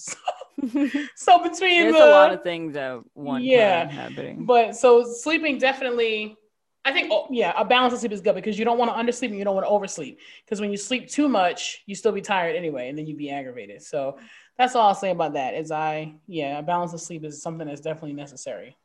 [0.62, 4.46] So, so between there's the, a lot of things at one yeah, happening.
[4.46, 6.38] But so sleeping definitely
[6.86, 8.98] I think, oh, yeah, a balance of sleep is good because you don't want to
[8.98, 10.20] undersleep and you don't want to oversleep.
[10.44, 13.30] Because when you sleep too much, you still be tired anyway, and then you'd be
[13.30, 13.82] aggravated.
[13.82, 14.18] So
[14.58, 15.56] that's all I'll say about that.
[15.56, 18.78] Is I, yeah, a balance of sleep is something that's definitely necessary.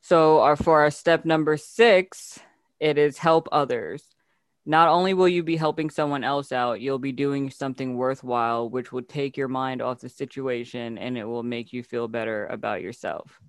[0.00, 2.38] So, our, for our step number six,
[2.80, 4.04] it is help others.
[4.64, 8.90] Not only will you be helping someone else out, you'll be doing something worthwhile, which
[8.90, 12.82] will take your mind off the situation and it will make you feel better about
[12.82, 13.40] yourself.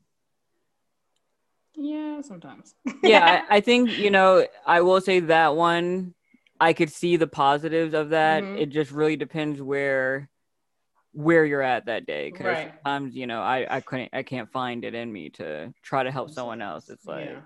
[1.75, 2.75] Yeah, sometimes.
[3.03, 6.13] yeah, I, I, think, you know, I will say that one,
[6.59, 8.43] I could see the positives of that.
[8.43, 8.57] Mm-hmm.
[8.57, 10.29] It just really depends where
[11.17, 12.73] where you're at that day because right.
[12.83, 16.11] sometimes you know I I couldn't I can't find it in me to try to
[16.11, 16.89] help someone else.
[16.89, 17.39] It's like yeah.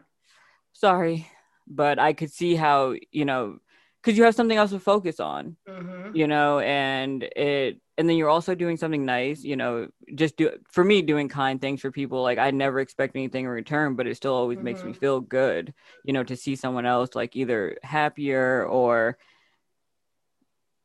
[0.74, 1.26] sorry,
[1.68, 3.60] but I could see how you know
[4.02, 6.14] because you have something else to focus on, mm-hmm.
[6.14, 10.52] you know, and it and then you're also doing something nice, you know, just do
[10.70, 12.22] for me doing kind things for people.
[12.22, 14.66] Like I never expect anything in return, but it still always mm-hmm.
[14.66, 15.00] makes me mm-hmm.
[15.00, 19.18] feel good, you know, to see someone else like either happier or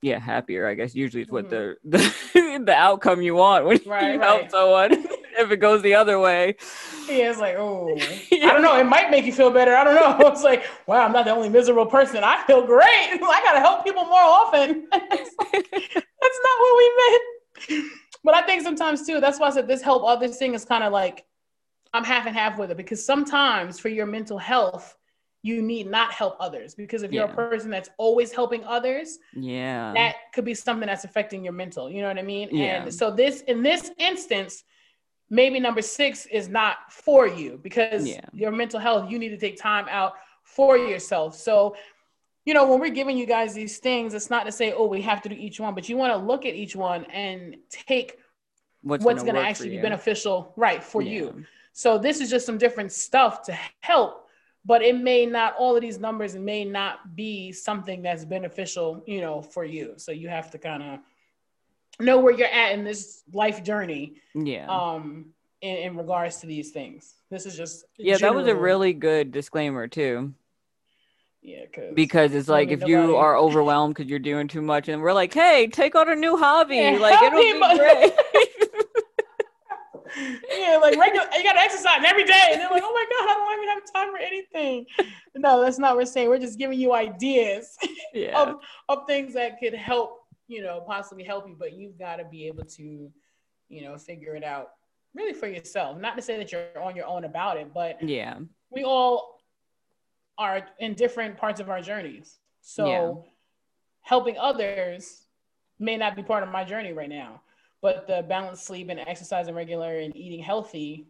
[0.07, 0.69] yeah, happier.
[0.69, 1.90] I guess usually it's what mm-hmm.
[1.90, 1.99] the,
[2.33, 4.92] the the outcome you want when right, you help someone.
[5.38, 6.55] if it goes the other way,
[7.09, 7.92] yeah, it's like, oh,
[8.31, 8.47] yeah.
[8.49, 8.79] I don't know.
[8.79, 9.75] It might make you feel better.
[9.75, 10.29] I don't know.
[10.29, 12.23] It's like, wow, I'm not the only miserable person.
[12.23, 12.87] I feel great.
[12.87, 14.87] I gotta help people more often.
[14.92, 17.92] That's not what we meant.
[18.23, 19.21] But I think sometimes too.
[19.21, 21.25] That's why I said this help others thing is kind of like
[21.92, 24.95] I'm half and half with it because sometimes for your mental health
[25.46, 27.32] you need not help others because if you're yeah.
[27.32, 31.88] a person that's always helping others yeah that could be something that's affecting your mental
[31.88, 32.82] you know what i mean yeah.
[32.82, 34.64] and so this in this instance
[35.30, 38.20] maybe number six is not for you because yeah.
[38.32, 41.76] your mental health you need to take time out for yourself so
[42.44, 45.00] you know when we're giving you guys these things it's not to say oh we
[45.00, 48.18] have to do each one but you want to look at each one and take
[48.82, 51.12] what's, what's going to actually be beneficial right for yeah.
[51.12, 54.26] you so this is just some different stuff to help
[54.66, 59.20] but it may not all of these numbers may not be something that's beneficial you
[59.20, 60.98] know for you so you have to kind of
[62.00, 65.26] know where you're at in this life journey yeah um
[65.62, 68.35] in, in regards to these things this is just yeah general...
[68.35, 70.35] that was a really good disclaimer too
[71.46, 72.92] yeah, because it's like if nobody...
[72.92, 76.16] you are overwhelmed because you're doing too much, and we're like, "Hey, take on a
[76.16, 76.74] new hobby.
[76.74, 78.12] Yeah, like it'll be great."
[80.90, 82.49] like regular, you gotta exercise every day.
[82.53, 84.87] And they're like, oh my God, I don't even have time for anything.
[85.35, 86.29] No, that's not what we're saying.
[86.29, 87.77] We're just giving you ideas
[88.14, 88.40] yeah.
[88.40, 92.25] of, of things that could help, you know, possibly help you, but you've got to
[92.25, 93.11] be able to,
[93.68, 94.70] you know, figure it out
[95.14, 95.99] really for yourself.
[95.99, 98.38] Not to say that you're on your own about it, but yeah,
[98.70, 99.40] we all
[100.38, 102.38] are in different parts of our journeys.
[102.61, 103.31] So yeah.
[104.03, 105.22] helping others
[105.79, 107.42] may not be part of my journey right now
[107.83, 111.07] but the balanced sleep and exercising regular and eating healthy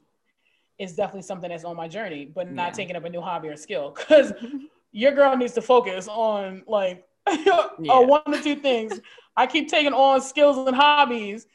[0.78, 2.72] is definitely something that's on my journey, but not yeah.
[2.72, 4.32] taking up a new hobby or skill because
[4.92, 7.68] your girl needs to focus on like yeah.
[7.78, 9.00] one or two things.
[9.36, 11.46] I keep taking on skills and hobbies,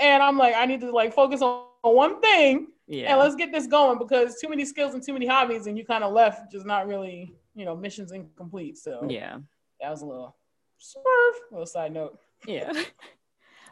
[0.00, 2.68] and I'm like, I need to like focus on one thing.
[2.86, 3.10] Yeah.
[3.10, 5.84] And let's get this going because too many skills and too many hobbies, and you
[5.84, 8.78] kind of left just not really, you know, missions incomplete.
[8.78, 9.38] So yeah,
[9.80, 10.36] that was a little
[10.78, 11.34] swerve.
[11.50, 12.18] Little side note.
[12.46, 12.72] Yeah.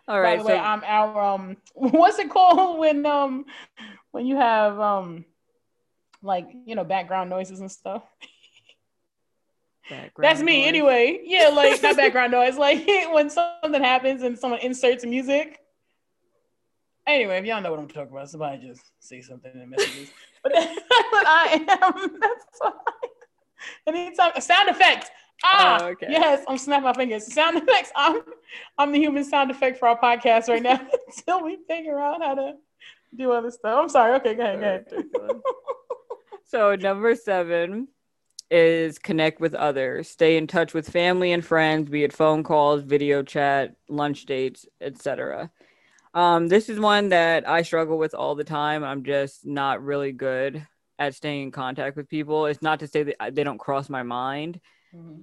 [0.06, 0.38] All right.
[0.38, 3.46] By the so, way, I'm our um what's it called when um
[4.10, 5.24] when you have um
[6.22, 8.02] like you know background noises and stuff.
[10.18, 10.68] That's me noise.
[10.68, 11.20] anyway.
[11.24, 12.56] Yeah, like not background noise.
[12.56, 15.58] Like when something happens and someone inserts music.
[17.06, 20.10] Anyway, if y'all know what I'm talking about, somebody just say something in messages.
[20.42, 22.18] but, but I am.
[22.18, 22.72] That's why.
[23.86, 25.10] Anytime a sound effect.
[25.42, 26.06] Ah, oh, okay.
[26.10, 27.32] yes, I'm snapping my fingers.
[27.32, 27.90] Sound effects.
[27.96, 28.22] I'm
[28.78, 32.34] I'm the human sound effect for our podcast right now until we figure out how
[32.34, 32.54] to
[33.16, 33.78] do other stuff.
[33.78, 34.14] I'm sorry.
[34.16, 34.86] Okay, go ahead.
[34.90, 35.40] Go ahead.
[36.46, 37.88] so number seven
[38.50, 40.08] is connect with others.
[40.08, 44.66] Stay in touch with family and friends, be it phone calls, video chat, lunch dates,
[44.80, 45.50] etc.
[46.14, 48.84] Um, this is one that I struggle with all the time.
[48.84, 50.64] I'm just not really good
[50.98, 52.46] at staying in contact with people.
[52.46, 54.60] It's not to say that they don't cross my mind.
[54.94, 55.22] Mm-hmm.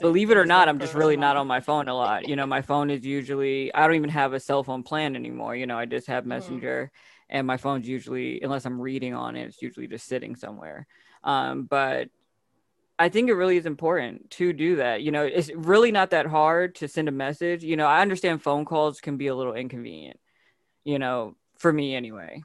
[0.00, 2.28] Believe it or not, I'm just really not on my phone a lot.
[2.28, 5.56] You know, my phone is usually I don't even have a cell phone plan anymore.
[5.56, 6.30] You know, I just have mm-hmm.
[6.30, 6.98] Messenger, mm.
[7.30, 10.86] and my phone's usually unless I'm reading on it, it's usually just sitting somewhere.
[11.24, 12.08] Um, but
[12.98, 15.02] I think it really is important to do that.
[15.02, 17.64] You know, it's really not that hard to send a message.
[17.64, 20.20] You know, I understand phone calls can be a little inconvenient.
[20.84, 22.42] You know, for me anyway,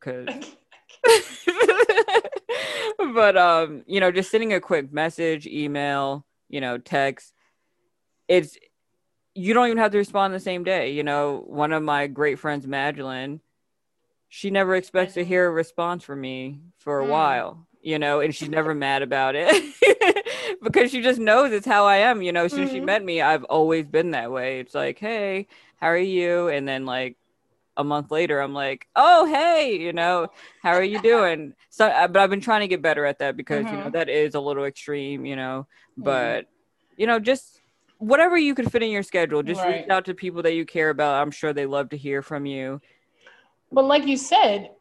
[0.00, 0.28] because.
[0.28, 2.16] Mm-hmm.
[2.98, 7.32] but um, you know, just sending a quick message, email, you know, text,
[8.28, 8.56] it's
[9.34, 10.92] you don't even have to respond the same day.
[10.92, 13.40] You know, one of my great friends, Magdalene,
[14.28, 17.08] she never expects to hear a response from me for a mm.
[17.08, 19.74] while, you know, and she's never mad about it
[20.62, 22.22] because she just knows it's how I am.
[22.22, 22.74] You know, since mm-hmm.
[22.74, 24.60] she met me, I've always been that way.
[24.60, 26.48] It's like, hey, how are you?
[26.48, 27.16] And then like
[27.82, 30.28] a month later, I'm like, oh hey, you know,
[30.62, 31.54] how are you doing?
[31.74, 33.68] So, uh, but I've been trying to get better at that because mm-hmm.
[33.68, 33.92] you know mm-hmm.
[33.92, 35.66] that is a little extreme, you know.
[35.96, 37.00] But mm-hmm.
[37.00, 37.62] you know, just
[37.96, 39.80] whatever you can fit in your schedule, just right.
[39.80, 41.22] reach out to people that you care about.
[41.22, 42.82] I'm sure they love to hear from you.
[43.72, 44.72] But like you said,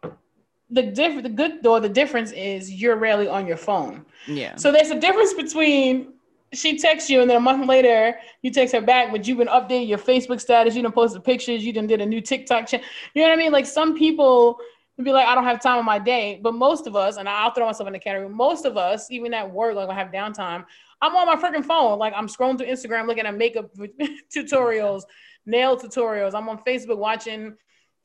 [0.70, 4.06] the diff- the good or the difference is you're rarely on your phone.
[4.28, 4.56] Yeah.
[4.58, 6.14] So there's a difference between
[6.54, 9.48] she texts you and then a month later you text her back, but you've been
[9.48, 12.86] updating your Facebook status, you done posted pictures, you done did a new TikTok channel.
[13.14, 13.52] You know what I mean?
[13.52, 14.58] Like some people
[14.98, 16.40] would be like, I don't have time on my day.
[16.42, 19.34] But most of us, and I'll throw myself in the category, most of us, even
[19.34, 20.66] at work, like I have downtime,
[21.02, 21.98] I'm on my freaking phone.
[21.98, 23.72] Like I'm scrolling through Instagram looking at makeup
[24.36, 25.04] tutorials,
[25.46, 26.34] nail tutorials.
[26.34, 27.56] I'm on Facebook watching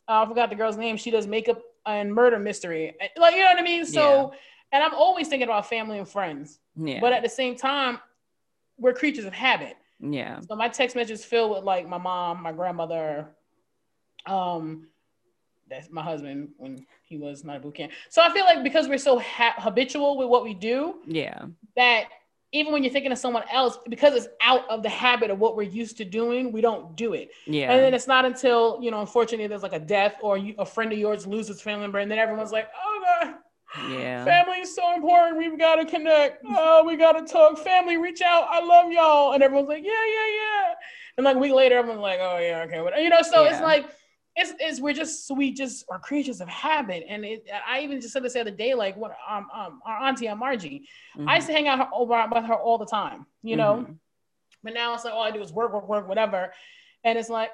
[0.08, 0.96] uh, I forgot the girl's name.
[0.96, 2.94] She does makeup and murder mystery.
[3.16, 3.84] Like, you know what I mean?
[3.84, 4.38] So, yeah.
[4.72, 6.58] and I'm always thinking about family and friends.
[6.76, 7.00] Yeah.
[7.00, 7.98] But at the same time,
[8.78, 9.76] we're creatures of habit.
[10.00, 10.40] Yeah.
[10.40, 13.28] So my text messages fill with like my mom, my grandmother,
[14.26, 14.88] um,
[15.68, 17.92] that's my husband when he was not a boot camp.
[18.08, 22.04] So I feel like because we're so ha- habitual with what we do, yeah, that
[22.52, 25.56] even when you're thinking of someone else, because it's out of the habit of what
[25.56, 27.30] we're used to doing, we don't do it.
[27.46, 27.72] Yeah.
[27.72, 30.64] And then it's not until, you know, unfortunately there's like a death or you, a
[30.64, 33.34] friend of yours loses family member, and then everyone's like, oh God,
[33.88, 34.24] yeah.
[34.24, 35.38] Family is so important.
[35.38, 36.44] We've got to connect.
[36.46, 37.58] Oh, we got to talk.
[37.58, 38.46] Family, reach out.
[38.50, 39.32] I love y'all.
[39.32, 40.74] And everyone's like, yeah, yeah, yeah.
[41.16, 42.80] And like a week later, everyone's like, oh yeah, okay.
[42.82, 43.52] But you know, so yeah.
[43.52, 43.88] it's like,
[44.34, 47.04] it's, it's we're just we just are creatures of habit.
[47.08, 50.08] And it, I even just said this the other day, like what um, um our
[50.08, 51.28] auntie Aunt Margie, mm-hmm.
[51.28, 53.76] I used to hang out over with her all the time, you know.
[53.76, 53.92] Mm-hmm.
[54.62, 56.52] But now it's like all I do is work, work, work, whatever.
[57.04, 57.50] And it's like,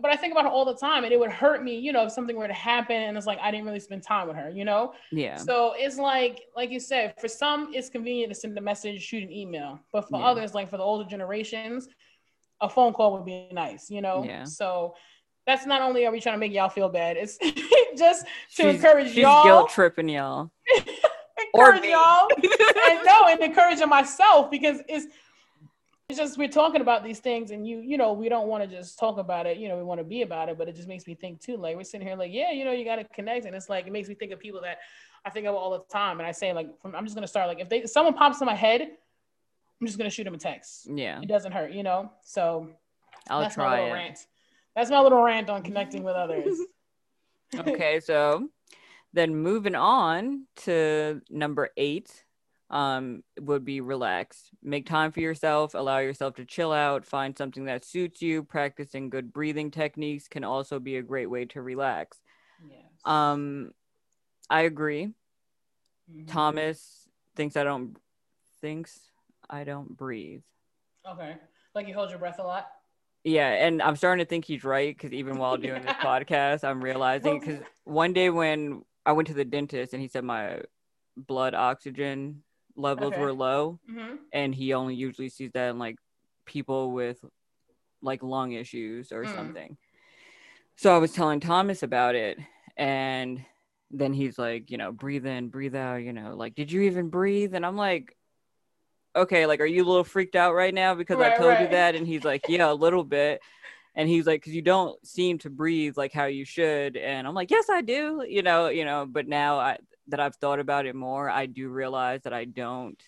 [0.00, 2.04] but I think about her all the time, and it would hurt me, you know,
[2.04, 4.50] if something were to happen, and it's like I didn't really spend time with her,
[4.50, 4.94] you know.
[5.12, 5.36] Yeah.
[5.36, 9.22] So it's like, like you said, for some it's convenient to send a message, shoot
[9.22, 10.26] an email, but for yeah.
[10.26, 11.88] others, like for the older generations,
[12.60, 14.24] a phone call would be nice, you know.
[14.24, 14.44] Yeah.
[14.44, 14.94] So
[15.46, 17.38] that's not only are we trying to make y'all feel bad, it's
[17.98, 19.44] just to she's, encourage she's y'all.
[19.44, 20.50] guilt tripping y'all.
[21.54, 25.06] encourage y'all, and no, and encouraging myself because it's
[26.10, 28.76] it's just we're talking about these things and you you know we don't want to
[28.76, 30.88] just talk about it you know we want to be about it but it just
[30.88, 33.04] makes me think too like we're sitting here like yeah you know you got to
[33.04, 34.78] connect and it's like it makes me think of people that
[35.24, 37.28] i think of all the time and i say like from, i'm just going to
[37.28, 40.24] start like if they if someone pops in my head i'm just going to shoot
[40.24, 40.88] them a text.
[40.92, 41.20] Yeah.
[41.22, 42.12] It doesn't hurt you know?
[42.22, 42.68] So
[43.28, 43.92] i'll that's try my little it.
[43.92, 44.26] rant.
[44.74, 46.58] That's my little rant on connecting with others.
[47.58, 48.48] Okay so
[49.12, 52.24] then moving on to number eight
[52.70, 54.50] um, would be relax.
[54.62, 58.44] Make time for yourself, allow yourself to chill out, find something that suits you.
[58.44, 62.18] Practicing good breathing techniques can also be a great way to relax.
[62.68, 62.78] Yes.
[63.04, 63.72] Um,
[64.48, 65.06] I agree.
[66.10, 66.26] Mm-hmm.
[66.26, 67.96] Thomas thinks I don't
[68.60, 69.00] thinks
[69.48, 70.42] I don't breathe.
[71.08, 71.36] Okay.
[71.74, 72.68] Like you hold your breath a lot?
[73.22, 76.82] Yeah, and I'm starting to think he's right because even while doing this podcast, I'm
[76.82, 80.60] realizing because one day when I went to the dentist and he said my
[81.16, 82.42] blood oxygen
[82.80, 83.20] levels okay.
[83.20, 84.16] were low mm-hmm.
[84.32, 85.96] and he only usually sees that in like
[86.46, 87.24] people with
[88.02, 89.34] like lung issues or mm.
[89.34, 89.76] something
[90.76, 92.38] so i was telling thomas about it
[92.76, 93.44] and
[93.90, 97.08] then he's like you know breathe in breathe out you know like did you even
[97.08, 98.16] breathe and i'm like
[99.16, 101.62] okay like are you a little freaked out right now because right, i told right.
[101.62, 103.40] you that and he's like yeah a little bit
[103.94, 107.34] and he's like because you don't seem to breathe like how you should and i'm
[107.34, 109.76] like yes i do you know you know but now i
[110.08, 113.00] that I've thought about it more, I do realize that I don't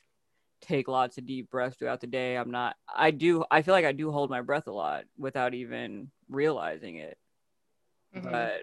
[0.60, 2.36] take lots of deep breaths throughout the day.
[2.36, 5.54] I'm not, I do, I feel like I do hold my breath a lot without
[5.54, 7.18] even realizing it.
[8.14, 8.30] Mm-hmm.
[8.30, 8.62] But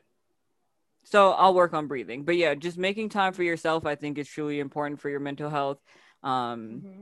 [1.04, 2.24] so I'll work on breathing.
[2.24, 5.50] But yeah, just making time for yourself, I think is truly important for your mental
[5.50, 5.80] health.
[6.24, 7.02] Um, mm-hmm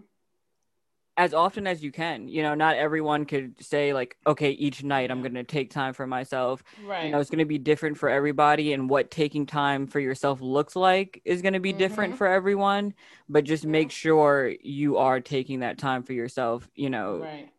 [1.17, 2.27] as often as you can.
[2.27, 5.93] You know, not everyone could say like, okay, each night I'm going to take time
[5.93, 6.63] for myself.
[6.85, 7.05] Right.
[7.05, 10.39] You know, it's going to be different for everybody, and what taking time for yourself
[10.39, 11.79] looks like is going to be mm-hmm.
[11.79, 12.93] different for everyone.
[13.27, 16.69] But just make sure you are taking that time for yourself.
[16.75, 17.49] You know, right.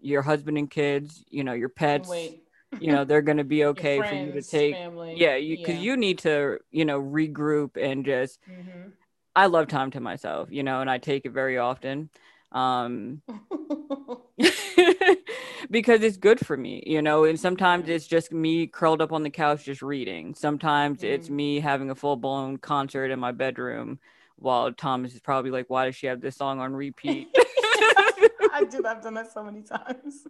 [0.00, 1.22] your husband and kids.
[1.28, 2.08] You know, your pets.
[2.08, 2.42] Wait.
[2.80, 5.14] you know they're going to be okay friends, for you to take family.
[5.16, 5.80] yeah you because yeah.
[5.80, 8.90] you need to you know regroup and just mm-hmm.
[9.34, 12.10] i love time to myself you know and i take it very often
[12.52, 13.20] um
[15.70, 19.22] because it's good for me you know and sometimes it's just me curled up on
[19.22, 21.04] the couch just reading sometimes mm.
[21.04, 23.98] it's me having a full-blown concert in my bedroom
[24.36, 28.82] while thomas is probably like why does she have this song on repeat i do
[28.86, 30.26] i've done that so many times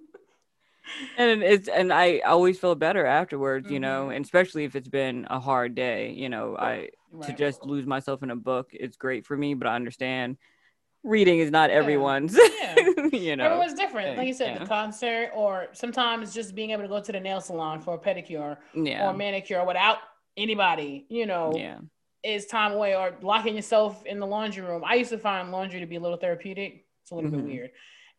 [1.18, 3.74] and it's and i always feel better afterwards mm-hmm.
[3.74, 4.12] you know mm-hmm.
[4.12, 7.28] and especially if it's been a hard day you know i right.
[7.28, 10.36] to just lose myself in a book it's great for me but i understand
[11.04, 12.36] reading is not everyone's.
[12.36, 12.74] Yeah.
[13.12, 14.18] you know, everyone's different.
[14.18, 14.58] Like you said, Yeah.
[14.60, 17.98] the concert, or sometimes just being able to go to the nail salon for a
[17.98, 19.98] pedicure yeah, or manicure without
[20.36, 21.78] anybody, you know, yeah,
[22.24, 24.82] is time away or locking yourself in the laundry room.
[24.84, 26.84] I used to find laundry to be a little therapeutic.
[27.02, 27.36] It's a little Mhm.
[27.36, 27.70] bit weird.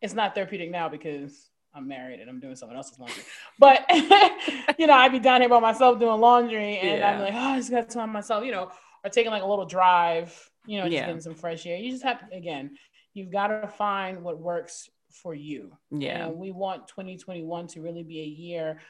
[0.02, 3.22] It's not therapeutic now because I'm married and I'm doing someone else's laundry.
[3.58, 3.84] But
[4.78, 7.56] you know, I'd be down here by myself doing laundry and I'm like, oh, I
[7.58, 8.72] just got time myself, you know,
[9.04, 11.06] or taking like a little drive, you know, just Yeah.
[11.06, 11.76] getting some fresh air.
[11.76, 12.76] You just have to again,
[13.14, 15.76] you've got to find what works for you.
[15.90, 18.80] yeah, And we want 2021 to really be a year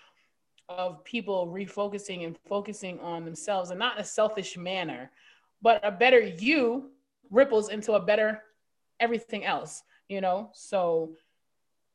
[0.69, 5.11] of people refocusing and focusing on themselves and not in a selfish manner,
[5.63, 6.91] but a better you
[7.31, 8.43] ripples into a better
[8.99, 10.51] everything else, you know?
[10.53, 11.15] So,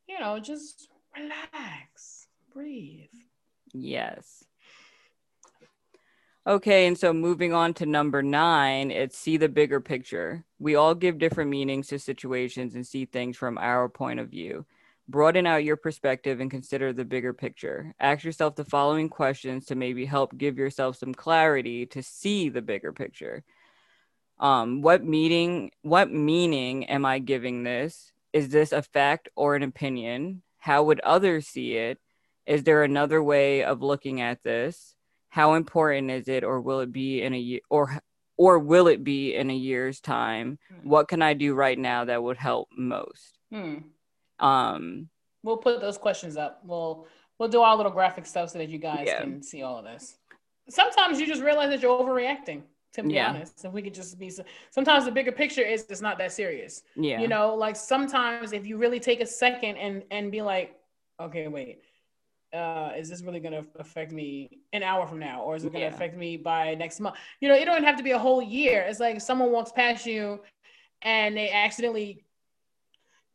[0.07, 3.09] you know, just relax, breathe.
[3.73, 4.44] yes.
[6.47, 10.45] Okay, and so moving on to number nine, it's see the bigger picture.
[10.59, 14.67] We all give different meanings to situations and see things from our point of view.
[15.07, 17.95] Broaden out your perspective and consider the bigger picture.
[17.99, 22.61] Ask yourself the following questions to maybe help give yourself some clarity to see the
[22.61, 23.43] bigger picture.
[24.39, 28.11] Um, what meaning what meaning am I giving this?
[28.33, 30.43] Is this a fact or an opinion?
[30.59, 31.99] How would others see it?
[32.45, 34.94] Is there another way of looking at this?
[35.35, 37.99] How important is it or will it be in a year or
[38.37, 40.57] or will it be in a year's time?
[40.83, 43.37] What can I do right now that would help most?
[43.51, 43.75] Hmm.
[44.39, 45.09] Um
[45.43, 46.61] We'll put those questions up.
[46.63, 47.05] We'll
[47.37, 49.23] we'll do our little graphic stuff so that you guys Yeah.
[49.23, 50.17] can see all of this.
[50.69, 52.61] Sometimes you just realize that you're overreacting.
[52.93, 53.31] To be Yeah.
[53.31, 54.31] honest, if we could just be,
[54.71, 56.81] sometimes the bigger picture is it's not that serious.
[56.95, 57.19] yeah.
[57.19, 60.79] You know, like sometimes if you really take a second and and be like,
[61.19, 61.81] okay, wait,
[62.55, 65.85] uh, is this really gonna affect me an hour from now, or is it gonna
[65.85, 65.93] Yeah.
[65.95, 67.15] affect me by next month?
[67.41, 68.81] You know, it don't have to be a whole year.
[68.81, 70.41] It's like someone walks past you
[71.01, 72.23] and they accidentally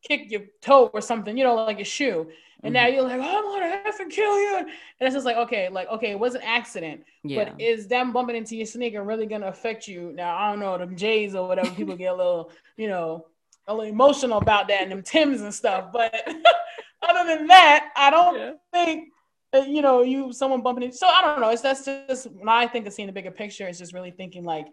[0.03, 2.29] kick your toe or something, you know, like a shoe.
[2.63, 2.93] And now Mhm.
[2.93, 4.57] you're like, oh, I'm gonna have to kill you.
[4.57, 4.69] And
[4.99, 7.03] it's just like, okay, like, okay, it was an accident.
[7.23, 7.45] yeah.
[7.45, 10.11] But is them bumping into your sneaker really gonna affect you?
[10.13, 11.69] Now I don't know them J's or whatever.
[11.71, 13.27] People get a little, you know,
[13.67, 15.91] a little emotional about that and them Tims and stuff.
[15.93, 16.13] But
[17.01, 18.51] other than that, I don't Yeah.
[18.73, 19.10] think
[19.53, 20.97] Uh, you know you someone bumping into.
[20.97, 21.49] So I don't know.
[21.49, 23.67] It's that's just when I think of seeing the bigger picture.
[23.67, 24.67] It's just really thinking like,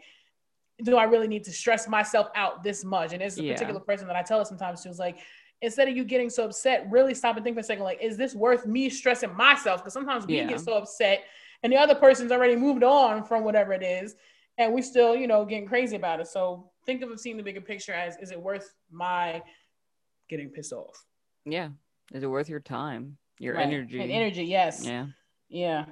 [0.83, 3.13] do I really need to stress myself out this much?
[3.13, 3.55] And it's a Yeah.
[3.55, 5.19] particular person that I tell it sometimes to is like.
[5.61, 7.83] Instead of you getting so upset, really stop and think for a second.
[7.83, 9.81] Like, is this worth me stressing myself?
[9.81, 10.47] Because sometimes we Yeah.
[10.47, 11.25] get so upset
[11.63, 14.15] and the other person's already moved on from whatever it is
[14.59, 17.61] and we still you know getting crazy about it so think of seeing the bigger
[17.61, 19.43] picture as is it worth my
[20.29, 21.05] getting pissed off
[21.45, 21.71] yeah.
[22.13, 23.17] Is it worth your time?
[23.39, 23.67] Your Right.
[23.67, 24.01] energy?
[24.01, 25.07] and energy yes Yeah.
[25.49, 25.85] yeah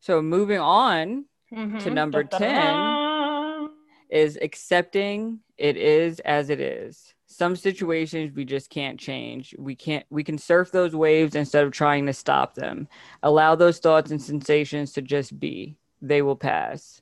[0.00, 1.92] So moving on Mhm.
[1.94, 3.68] number Da-da-da.
[4.10, 7.14] is accepting it is as it is.
[7.26, 9.54] Some situations we just can't change.
[9.58, 12.86] We can't we can surf those waves instead of trying to stop them.
[13.22, 15.76] Allow those thoughts and sensations to just be.
[16.02, 17.00] They will pass.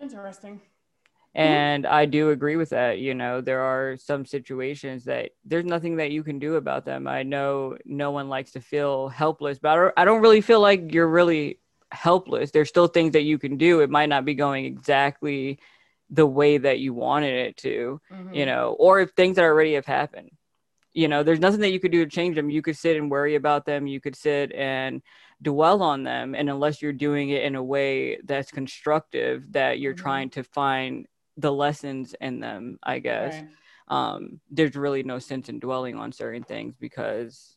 [0.00, 0.60] interesting
[1.34, 2.98] And I do agree with that.
[2.98, 7.08] You know, there are some situations that there's nothing that you can do about them.
[7.08, 10.60] I know no one likes to feel helpless, but I don't, I don't really feel
[10.60, 11.58] like you're really
[11.90, 12.52] helpless.
[12.52, 13.80] There's still things that you can do.
[13.80, 15.58] It might not be going exactly
[16.10, 18.34] the way that you wanted it to, Mhm.
[18.34, 20.30] you know, or if things that already have happened.
[20.92, 22.50] You know, there's nothing that you could do to change them.
[22.50, 23.88] You could sit and worry about them.
[23.88, 25.02] You could sit and
[25.42, 26.36] dwell on them.
[26.36, 29.98] And unless you're doing it in a way that's constructive, that you're Mhm.
[29.98, 31.06] trying to find
[31.36, 33.48] the lessons in them, I guess, Right.
[33.88, 37.56] um, there's really no sense in dwelling on certain things because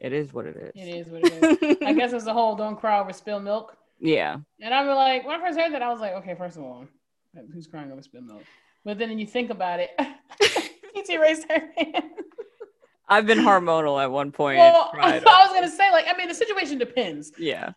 [0.00, 0.72] it is what it is.
[0.74, 3.74] it is what it is i guess it's the whole don't cry over spilled milk
[3.98, 4.36] yeah.
[4.60, 6.84] and i'm like when i first heard that i was like okay first of all
[7.54, 8.42] who's crying over spilled milk
[8.84, 9.90] but then you think about it
[10.94, 12.10] pt raised her hand
[13.08, 14.58] I've been hormonal at one point.
[14.58, 14.90] well.
[15.00, 17.30] I was gonna say, like, I mean, the situation depends.
[17.38, 17.70] yeah.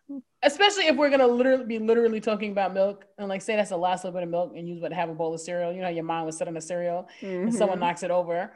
[0.43, 3.77] Especially if we're gonna literally be literally talking about milk and like say that's the
[3.77, 5.89] last little bit of milk and you would have a bowl of cereal you know
[5.89, 7.81] your mind was set on a cereal and someone Mhm.
[7.81, 8.51] knocks it over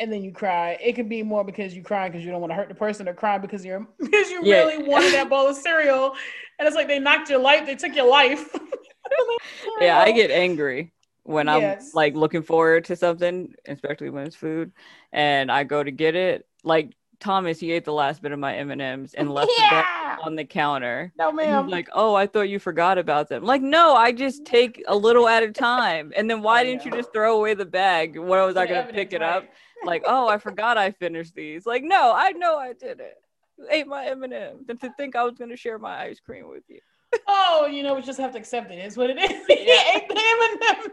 [0.00, 2.50] and then you cry it could be more because you cry because you don't want
[2.50, 4.64] to hurt the person or cry because you're because you Yeah.
[4.64, 6.14] really wanted that bowl of cereal
[6.58, 8.54] and it's like they knocked your life they took your life
[9.80, 10.92] yeah, I get angry
[11.24, 11.84] when Yes.
[11.86, 14.72] I'm like looking forward to something, especially when it's food,
[15.12, 16.46] and I go to get it.
[16.64, 19.62] Like Thomas, he ate the last bit of my M and M's and left the
[19.70, 21.12] bag yeah on the counter.
[21.16, 24.82] no ma'am like, "Oh, I thought you forgot about them." Like, no, I just take
[24.88, 26.12] a little at a time.
[26.16, 28.18] And then why I didn't you just throw away the bag?
[28.18, 29.44] When was I gonna pick it up?
[29.84, 31.64] Like, oh, I forgot I finished these.
[31.66, 33.14] Like, no, I know I did it.
[33.58, 36.20] You ate my M and M's, and to think I was gonna share my ice
[36.20, 36.80] cream with you.
[37.28, 39.56] oh you know we just have to accept it it's what it is Yeah.
[39.56, 40.90] he ate the M&M.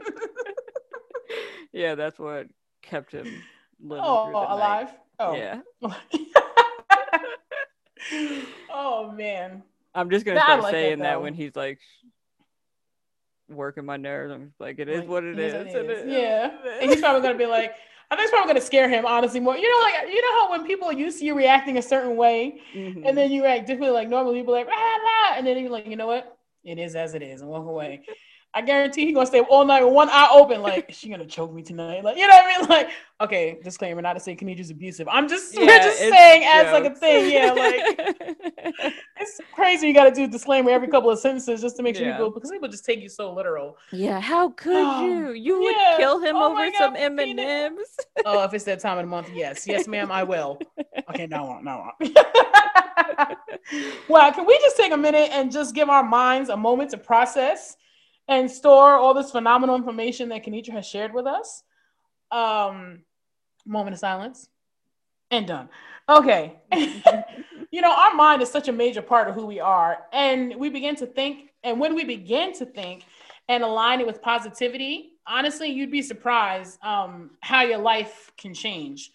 [1.71, 2.47] yeah, that's what
[2.81, 3.25] kept him
[3.81, 4.89] living Oh, the night.
[5.19, 5.59] Oh, Yeah.
[8.69, 9.63] oh man.
[9.93, 11.21] I'm just gonna start like that, saying that, though.
[11.21, 11.79] when he's like
[13.49, 14.31] working my nerves.
[14.33, 15.53] I'm like, it is Like, what it is.
[15.53, 15.99] is what it and is.
[16.03, 16.51] it- Yeah.
[16.81, 17.73] And he's probably gonna be like,
[18.11, 19.57] I think it's probably gonna scare him, honestly, more.
[19.57, 22.61] You know, like you know how when people used to you reacting a certain way,
[22.73, 23.07] Mhm.
[23.07, 25.85] and then you react differently, like normal people like, ah, ah, and then you're like,
[25.87, 26.37] you know what?
[26.63, 28.03] It is as it is, and walk away.
[28.53, 31.25] I guarantee he's gonna stay all night with one eye open, like, is she gonna
[31.25, 32.03] choke me tonight?
[32.03, 32.67] Like, you know what I mean?
[32.69, 32.89] Like,
[33.21, 35.07] okay, disclaimer, not to say Kenya's abusive.
[35.07, 39.93] I'm just we're just it's saying as like a thing, yeah, like it's crazy you
[39.93, 42.13] gotta do disclaimer every couple of sentences just to make sure Yeah.
[42.17, 43.77] people because people just take you so literal.
[43.91, 45.31] yeah, how could Oh, you?
[45.33, 45.97] You would yeah.
[45.97, 47.97] kill him Oh over God, some M and M's.
[48.25, 50.59] Oh, if it's that time of the month, yes, yes, ma'am, I will.
[51.09, 52.11] Okay, now on, now on.
[54.09, 56.97] well, can we just take a minute and just give our minds a moment to
[56.97, 57.77] process
[58.29, 61.63] and store all this phenomenal information that Kenitra has shared with us?
[62.31, 63.01] Um,
[63.65, 64.47] moment of silence,
[65.31, 65.67] and done.
[66.07, 66.59] Okay.
[67.71, 70.69] you know, our mind is such a major part of who we are, and we
[70.69, 73.03] begin to think, and when we begin to think
[73.49, 79.11] and align it with positivity, honestly, you'd be surprised um, how your life can change.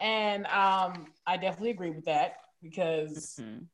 [0.00, 3.66] And um, I definitely agree with that because Mhm.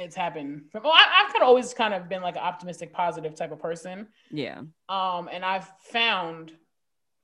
[0.00, 0.64] It's happened.
[0.70, 3.52] From, well, I, I've kind of always kind of been like an optimistic, positive type
[3.52, 4.08] of person.
[4.30, 4.60] Yeah.
[4.88, 6.52] Um, and I've found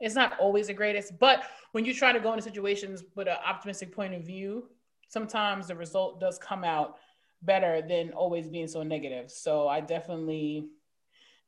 [0.00, 3.36] it's not always the greatest, but when you try to go into situations with an
[3.46, 4.68] optimistic point of view,
[5.08, 6.96] sometimes the result does come out
[7.42, 9.30] better than always being so negative.
[9.30, 10.68] So I definitely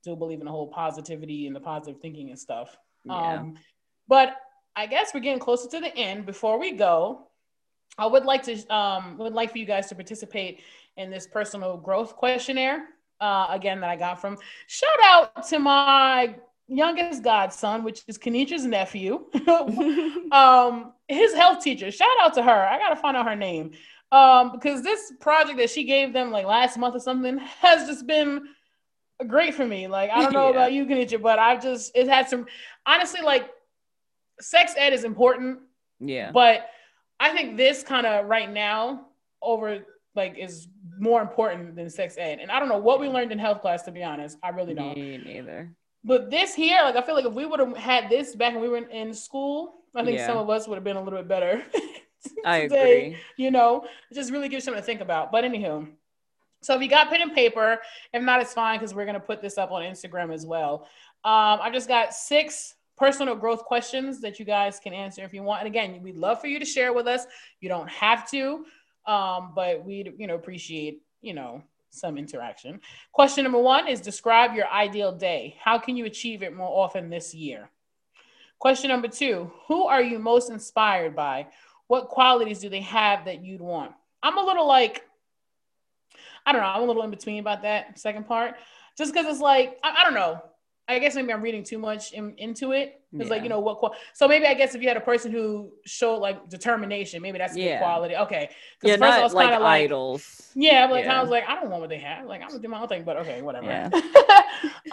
[0.05, 2.76] do believe in the whole positivity and the positive thinking and stuff.
[3.05, 3.41] Yeah.
[3.41, 3.55] Um,
[4.07, 4.37] but
[4.76, 6.24] I guess we're getting closer to the end.
[6.24, 7.29] Before we go,
[7.99, 10.62] I would like to um, would like for you guys to participate
[10.99, 12.86] in this personal growth questionnaire.
[13.20, 14.36] Uh, again, that I got from
[14.66, 16.36] shout out to my
[16.68, 19.24] youngest godson, which is Kenitra's nephew.
[20.32, 21.90] um, his health teacher.
[21.90, 22.68] Shout out to her.
[22.68, 23.72] I gotta find out her name.
[24.12, 28.07] Um, because this project that she gave them like last month or something has just
[28.07, 28.49] been
[29.26, 29.88] great for me.
[29.88, 30.51] Like, I don't know Yeah.
[30.51, 32.46] about you, Kenitra, but I've just it had some
[32.86, 33.51] honestly like
[34.40, 35.59] sex ed is important,
[36.01, 36.30] yeah.
[36.30, 36.68] but
[37.18, 39.09] I think this kind of right now
[39.42, 39.84] over
[40.14, 40.68] like is
[41.01, 42.38] more important than sex ed.
[42.40, 44.38] And I don't know what we learned in health class, to be honest.
[44.42, 44.96] I really don't.
[44.96, 45.70] Me neither.
[46.05, 48.62] But this here, like I feel like if we would have had this back when
[48.62, 50.26] we were in, in school, I think Yeah.
[50.26, 51.62] some of us would have been a little bit better.
[52.44, 53.16] I agree.
[53.36, 55.32] You know, it just really gives you something to think about.
[55.32, 55.88] But anywho,
[56.62, 57.78] so if you got pen and paper,
[58.12, 60.86] if not, it's fine because we're gonna put this up on Instagram as well.
[61.24, 65.42] Um, I just got six personal growth questions that you guys can answer if you
[65.42, 65.61] want.
[65.61, 67.26] And again, we'd love for you to share with us.
[67.61, 68.64] You don't have to,
[69.09, 72.80] um, but we'd you know appreciate you know some interaction.
[73.12, 75.56] Question number one is describe your ideal day.
[75.61, 77.70] How can you achieve it more often this year?
[78.59, 81.48] Question number two Who are you most inspired by?
[81.86, 83.92] What qualities do they have that you'd want?
[84.22, 85.02] I'm a little like,
[86.44, 88.56] I don't know, I'm a little in between about that second part,
[88.96, 90.42] just because it's like, I, I don't know.
[90.89, 93.03] I guess maybe I'm reading too much in, into it.
[93.12, 95.30] It's like, you know, what, qual- so maybe I guess if you had a person
[95.30, 98.16] who showed like determination, maybe that's a good quality.
[98.16, 98.51] Okay.
[98.82, 100.51] Yeah, first I not was like kinda idols.
[100.55, 101.18] yeah, but like Yeah.
[101.18, 102.26] I was like, I don't want what they have.
[102.26, 103.66] Like I'm gonna do my own thing, but okay, whatever.
[103.66, 103.91] Yeah.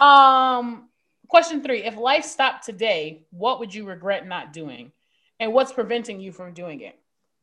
[0.00, 0.88] um,
[1.28, 4.92] question three: If life stopped today, what would you regret not doing,
[5.40, 6.98] and what's preventing you from doing it?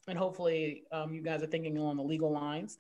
[0.08, 2.78] And hopefully, um, you guys are thinking along the legal lines.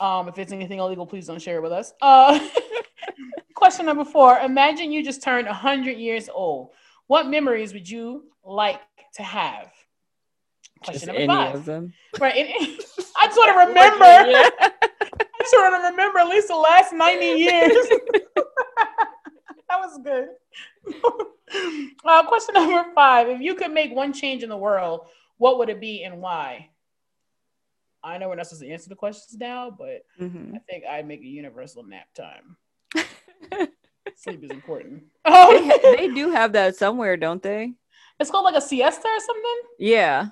[0.00, 1.92] Um, if it's anything illegal, please don't share it with us.
[2.02, 2.38] Uh,
[3.66, 6.70] question number four: Imagine you just turned hundred years old.
[7.08, 8.80] What memories would you like
[9.14, 9.72] to have?
[10.84, 11.90] Question Just number any five.
[12.20, 12.36] Right.
[12.36, 12.48] and-
[13.18, 14.04] I just want to remember.
[14.04, 17.72] I just want to remember at least the last 90 years.
[19.68, 20.28] that was good.
[22.04, 23.28] uh, question number five.
[23.28, 25.06] If you could make one change in the world,
[25.38, 26.70] what would it be and why?
[28.04, 30.54] I know we're not supposed to answer the questions now, but Mhm.
[30.54, 32.56] I think I'd make a universal nap time.
[33.50, 33.66] They,
[34.16, 35.04] Sleep is important.
[35.24, 37.74] Oh, ha- they do have that somewhere, don't they?
[38.20, 40.28] it's called like a siesta or something Yeah.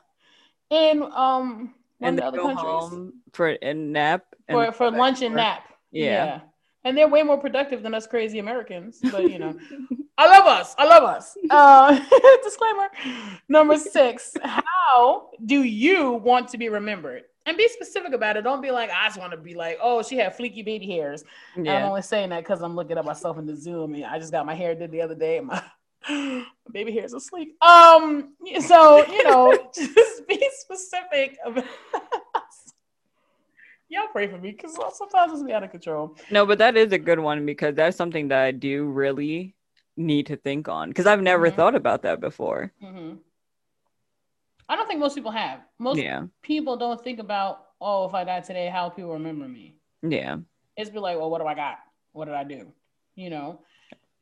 [0.71, 4.25] in um one And of the other go countries home for a nap.
[4.49, 5.43] and for, for lunch and work.
[5.43, 5.63] nap.
[5.91, 6.41] Yeah.
[6.85, 9.01] And they're way more productive than us crazy Americans.
[9.11, 9.55] But you know,
[10.19, 10.75] I love us.
[10.79, 11.37] I love us.
[11.51, 11.99] Uh,
[12.45, 12.89] disclaimer.
[13.49, 14.35] Number six.
[14.43, 17.23] How do you want to be remembered?
[17.47, 18.43] And be specific about it.
[18.43, 21.25] Don't be like, I just want to be like, oh, she had fleeky baby hairs.
[21.57, 23.95] I'm only saying that because I'm looking at myself in the Zoom.
[23.95, 25.39] And I just got my hair did the other day.
[25.39, 25.63] And my,
[26.73, 27.55] baby hairs are sleek.
[27.63, 31.65] Um, so you know, just be specific about.
[33.89, 36.17] Y'all pray for me because sometimes it's be out of control.
[36.31, 39.55] No, but that is a good one because that's something that I do really
[39.97, 41.55] need to think on because I've never Mhm.
[41.55, 42.73] thought about that before.
[42.83, 43.19] Mhm.
[44.69, 45.61] I don't think most people have.
[45.79, 46.25] Most Yeah.
[46.43, 49.77] people don't think about, oh, if I die today, how people remember me.
[50.03, 50.39] Yeah.
[50.77, 51.79] It's be like, well, what do I got?
[52.13, 52.73] What did I do?
[53.15, 53.61] You know,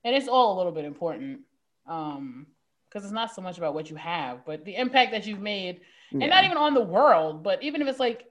[0.04, 1.40] and it's all a little bit important,
[1.86, 2.46] um,
[2.88, 5.80] because it's not so much about what you have, but the impact that you've made,
[6.10, 6.22] Yeah.
[6.24, 8.26] and not even on the world, but even if it's like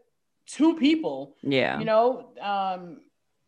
[0.45, 1.80] two people, yeah.
[1.80, 3.01] you know, um,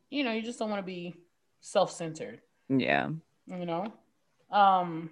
[0.10, 1.16] you know, you just don't want to be
[1.60, 2.42] self-centered.
[2.70, 3.10] yeah.
[3.48, 3.92] you know
[4.52, 5.10] um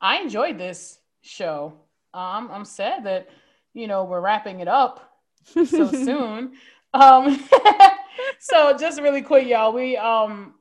[0.00, 1.72] i enjoyed this show.
[2.14, 3.30] Um i'm sad that
[3.74, 6.52] you know we're wrapping it up so soon.
[6.92, 7.48] Um
[8.38, 10.54] so just really quick y'all we um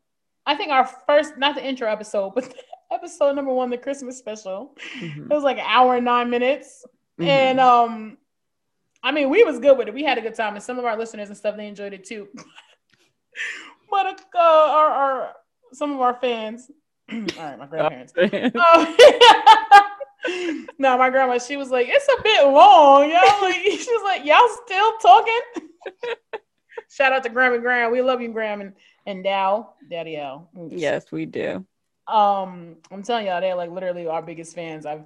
[0.46, 2.54] i think our first not the intro episode but
[2.92, 4.76] episode number one the christmas special.
[5.00, 5.30] Mhm.
[5.30, 6.86] it was like an hour and nine minutes.
[7.20, 7.28] Mhm.
[7.28, 8.18] and um
[9.04, 9.94] i mean we was good with it.
[9.94, 10.54] We had a good time.
[10.56, 12.28] And some of our listeners and stuff they enjoyed it too.
[13.90, 15.34] But uh, our, our
[15.74, 16.72] some of our fans.
[17.12, 18.14] All right my grandparents
[20.78, 23.10] no, my grandma, she was like, it's a bit long.
[23.10, 25.42] Y'all like she was like, y'all still talking?
[26.90, 27.92] Shout out to Graham and Graham.
[27.92, 28.74] We love you, Graham and,
[29.06, 29.74] and Dow.
[29.90, 30.18] Daddy.
[30.18, 30.74] Oops.
[30.74, 31.66] yes, we do.
[32.08, 34.86] Um, I'm telling y'all, they're like literally our biggest fans.
[34.86, 35.06] I've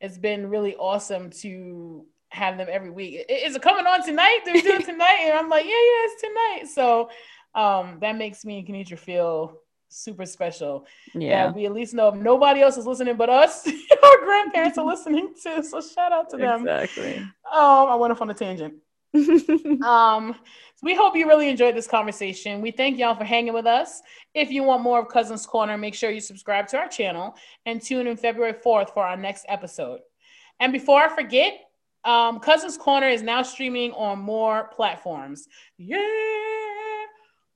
[0.00, 3.24] it's been really awesome to have them every week.
[3.28, 4.40] Is it coming on tonight?
[4.44, 5.20] Do we do it tonight?
[5.22, 6.62] And I'm like, yeah, yeah, it's tonight.
[6.74, 7.10] So
[7.54, 9.58] um that makes me and Kenitra feel
[9.88, 11.52] super special Yeah.
[11.52, 13.66] we at least know if nobody else is listening but us,
[14.02, 15.62] our grandparents are listening too.
[15.62, 16.60] So shout out to them.
[16.66, 17.16] Exactly.
[17.18, 17.32] Um,
[17.88, 18.74] I went off on a tangent.
[19.84, 20.34] Um,
[20.76, 22.60] so we hope you really enjoyed this conversation.
[22.60, 24.02] We thank y'all for hanging with us.
[24.34, 27.34] If you want more of Cousins Corner, make sure you subscribe to our channel
[27.64, 30.00] and tune in February 4th for our next episode.
[30.60, 31.54] And before I forget,
[32.04, 35.48] um, Cousins Corner is now streaming on more platforms.
[35.78, 35.96] Yeah.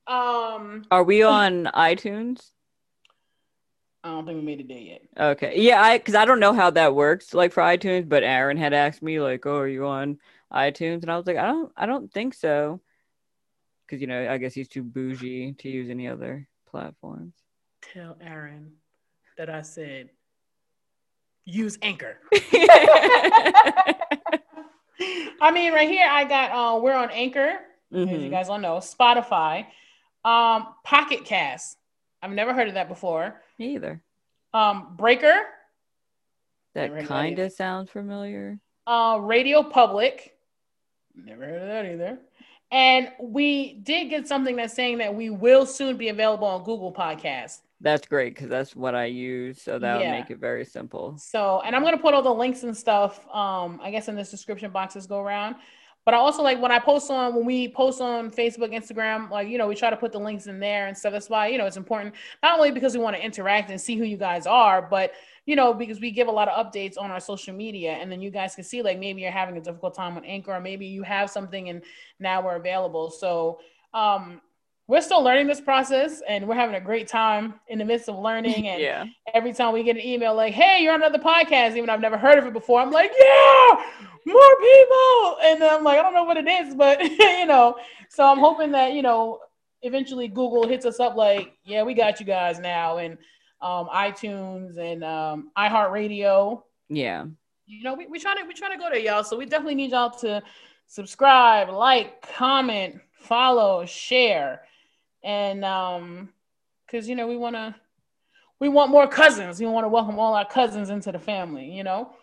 [0.07, 2.49] Um, Are we on iTunes?
[4.03, 5.01] I don't think we made it there yet.
[5.15, 5.53] Okay.
[5.61, 8.73] Yeah, I because I don't know how that works like for iTunes, but Aaron had
[8.73, 10.17] asked me like, "Oh, are you on
[10.51, 12.81] iTunes?" And I was like, "I don't I don't think so."
[13.87, 17.33] Cuz you know, I guess he's too bougie to use any other platforms.
[17.93, 18.71] Tell Aaron
[19.37, 20.09] that I said
[21.45, 22.17] use Anchor.
[25.43, 27.59] I mean, right here I got uh we're on Anchor,
[27.93, 28.31] as you Mhm.
[28.31, 29.67] guys all know, Spotify,
[30.25, 31.77] um, Pocket Cast.
[32.21, 33.41] I've never heard of that before.
[33.57, 34.01] Me either.
[34.53, 35.41] Um, Breaker,
[36.75, 38.59] That Never heard of that kind of sounds familiar.
[38.87, 40.35] uh, Radio Public.
[41.15, 42.19] Never heard of that either.
[42.71, 46.93] And we did get something that's saying that we will soon be available on Google
[46.93, 47.59] Podcasts.
[47.81, 50.11] That's great because that's what I use, so that would Yeah.
[50.11, 51.17] make it very simple.
[51.17, 53.27] So, and I'm gonna put all the links and stuff.
[53.33, 55.55] Um, I guess in this description boxes go around.
[56.03, 59.47] But I also like when I post on when we post on Facebook, Instagram, like
[59.47, 61.13] you know, we try to put the links in there and stuff.
[61.13, 63.97] That's why you know it's important not only because we want to interact and see
[63.97, 65.11] who you guys are, but
[65.45, 68.21] you know because we give a lot of updates on our social media, and then
[68.21, 70.87] you guys can see like maybe you're having a difficult time on Anchor, or maybe
[70.87, 71.83] you have something and
[72.19, 73.11] now we're available.
[73.11, 73.59] So
[73.93, 74.41] um,
[74.91, 78.19] we're still learning this process, and we're having a great time in the midst of
[78.19, 79.05] learning and Yeah.
[79.33, 82.17] every time we get an email like, "Hey, you're on another podcast," even I've never
[82.17, 83.83] heard of it before, I'm like, "Yeah,
[84.25, 87.01] more people!" And then I'm like, "I don't know what it is, but
[87.39, 87.77] you know."
[88.09, 89.39] So I'm hoping that you know,
[89.81, 93.17] eventually Google hits us up like, "Yeah, we got you guys now," and
[93.61, 96.63] um, iTunes and um, iHeartRadio.
[96.89, 97.27] Yeah.
[97.65, 99.23] You know, we, we trying to we trying to go there, y'all.
[99.23, 100.43] So we definitely need y'all to
[100.87, 104.63] subscribe, like, comment, follow, share,
[105.23, 106.29] and um,
[106.85, 107.75] because you know we want to
[108.61, 109.59] we want more cousins.
[109.59, 112.13] We want to welcome all our cousins into the family, you know?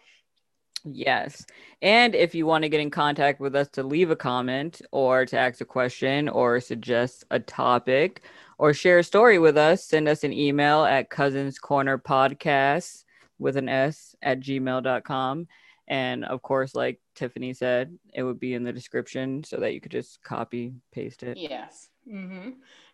[0.84, 1.44] Yes.
[1.82, 5.26] And if you want to get in contact with us to leave a comment or
[5.26, 8.22] to ask a question or suggest a topic
[8.56, 13.02] or share a story with us, send us an email at cousins corner podcast
[13.40, 15.48] with an S at gmail.com.
[15.88, 19.80] And of course, like Tiffany said, it would be in the description so that you
[19.80, 21.36] could just copy, paste it.
[21.36, 21.88] Yes.
[22.08, 22.50] hmm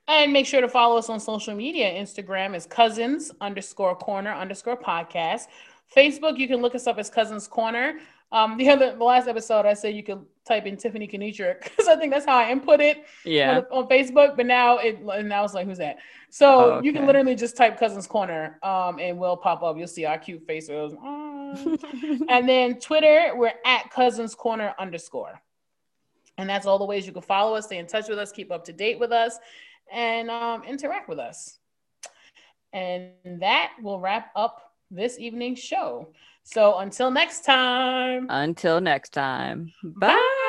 [0.07, 1.91] And make sure to follow us on social media.
[1.93, 5.47] Instagram is cousins underscore corner underscore podcast.
[5.95, 7.99] Facebook, you can look us up as Cousins Corner.
[8.33, 11.87] Um, the other, the last episode, I said you could type in Tiffany Kenitra because
[11.89, 13.05] I think that's how I input it.
[13.25, 13.59] Yeah.
[13.71, 15.99] on, on Facebook, but now it and now it's like who's that?
[16.31, 19.79] So Oh, you can literally just type Cousins Corner, um, and we'll pop up.
[19.79, 20.95] You'll see our cute faces.
[22.29, 25.41] And then Twitter, we're at Cousins Corner underscore,
[26.37, 28.51] and that's all the ways you can follow us, stay in touch with us, keep
[28.51, 29.39] up to date with us,
[29.93, 31.59] and um, interact with us.
[32.72, 36.09] And that will wrap up this evening's show.
[36.43, 39.72] So until next time, Until next time.
[39.82, 40.09] Bye.
[40.14, 40.41] bye.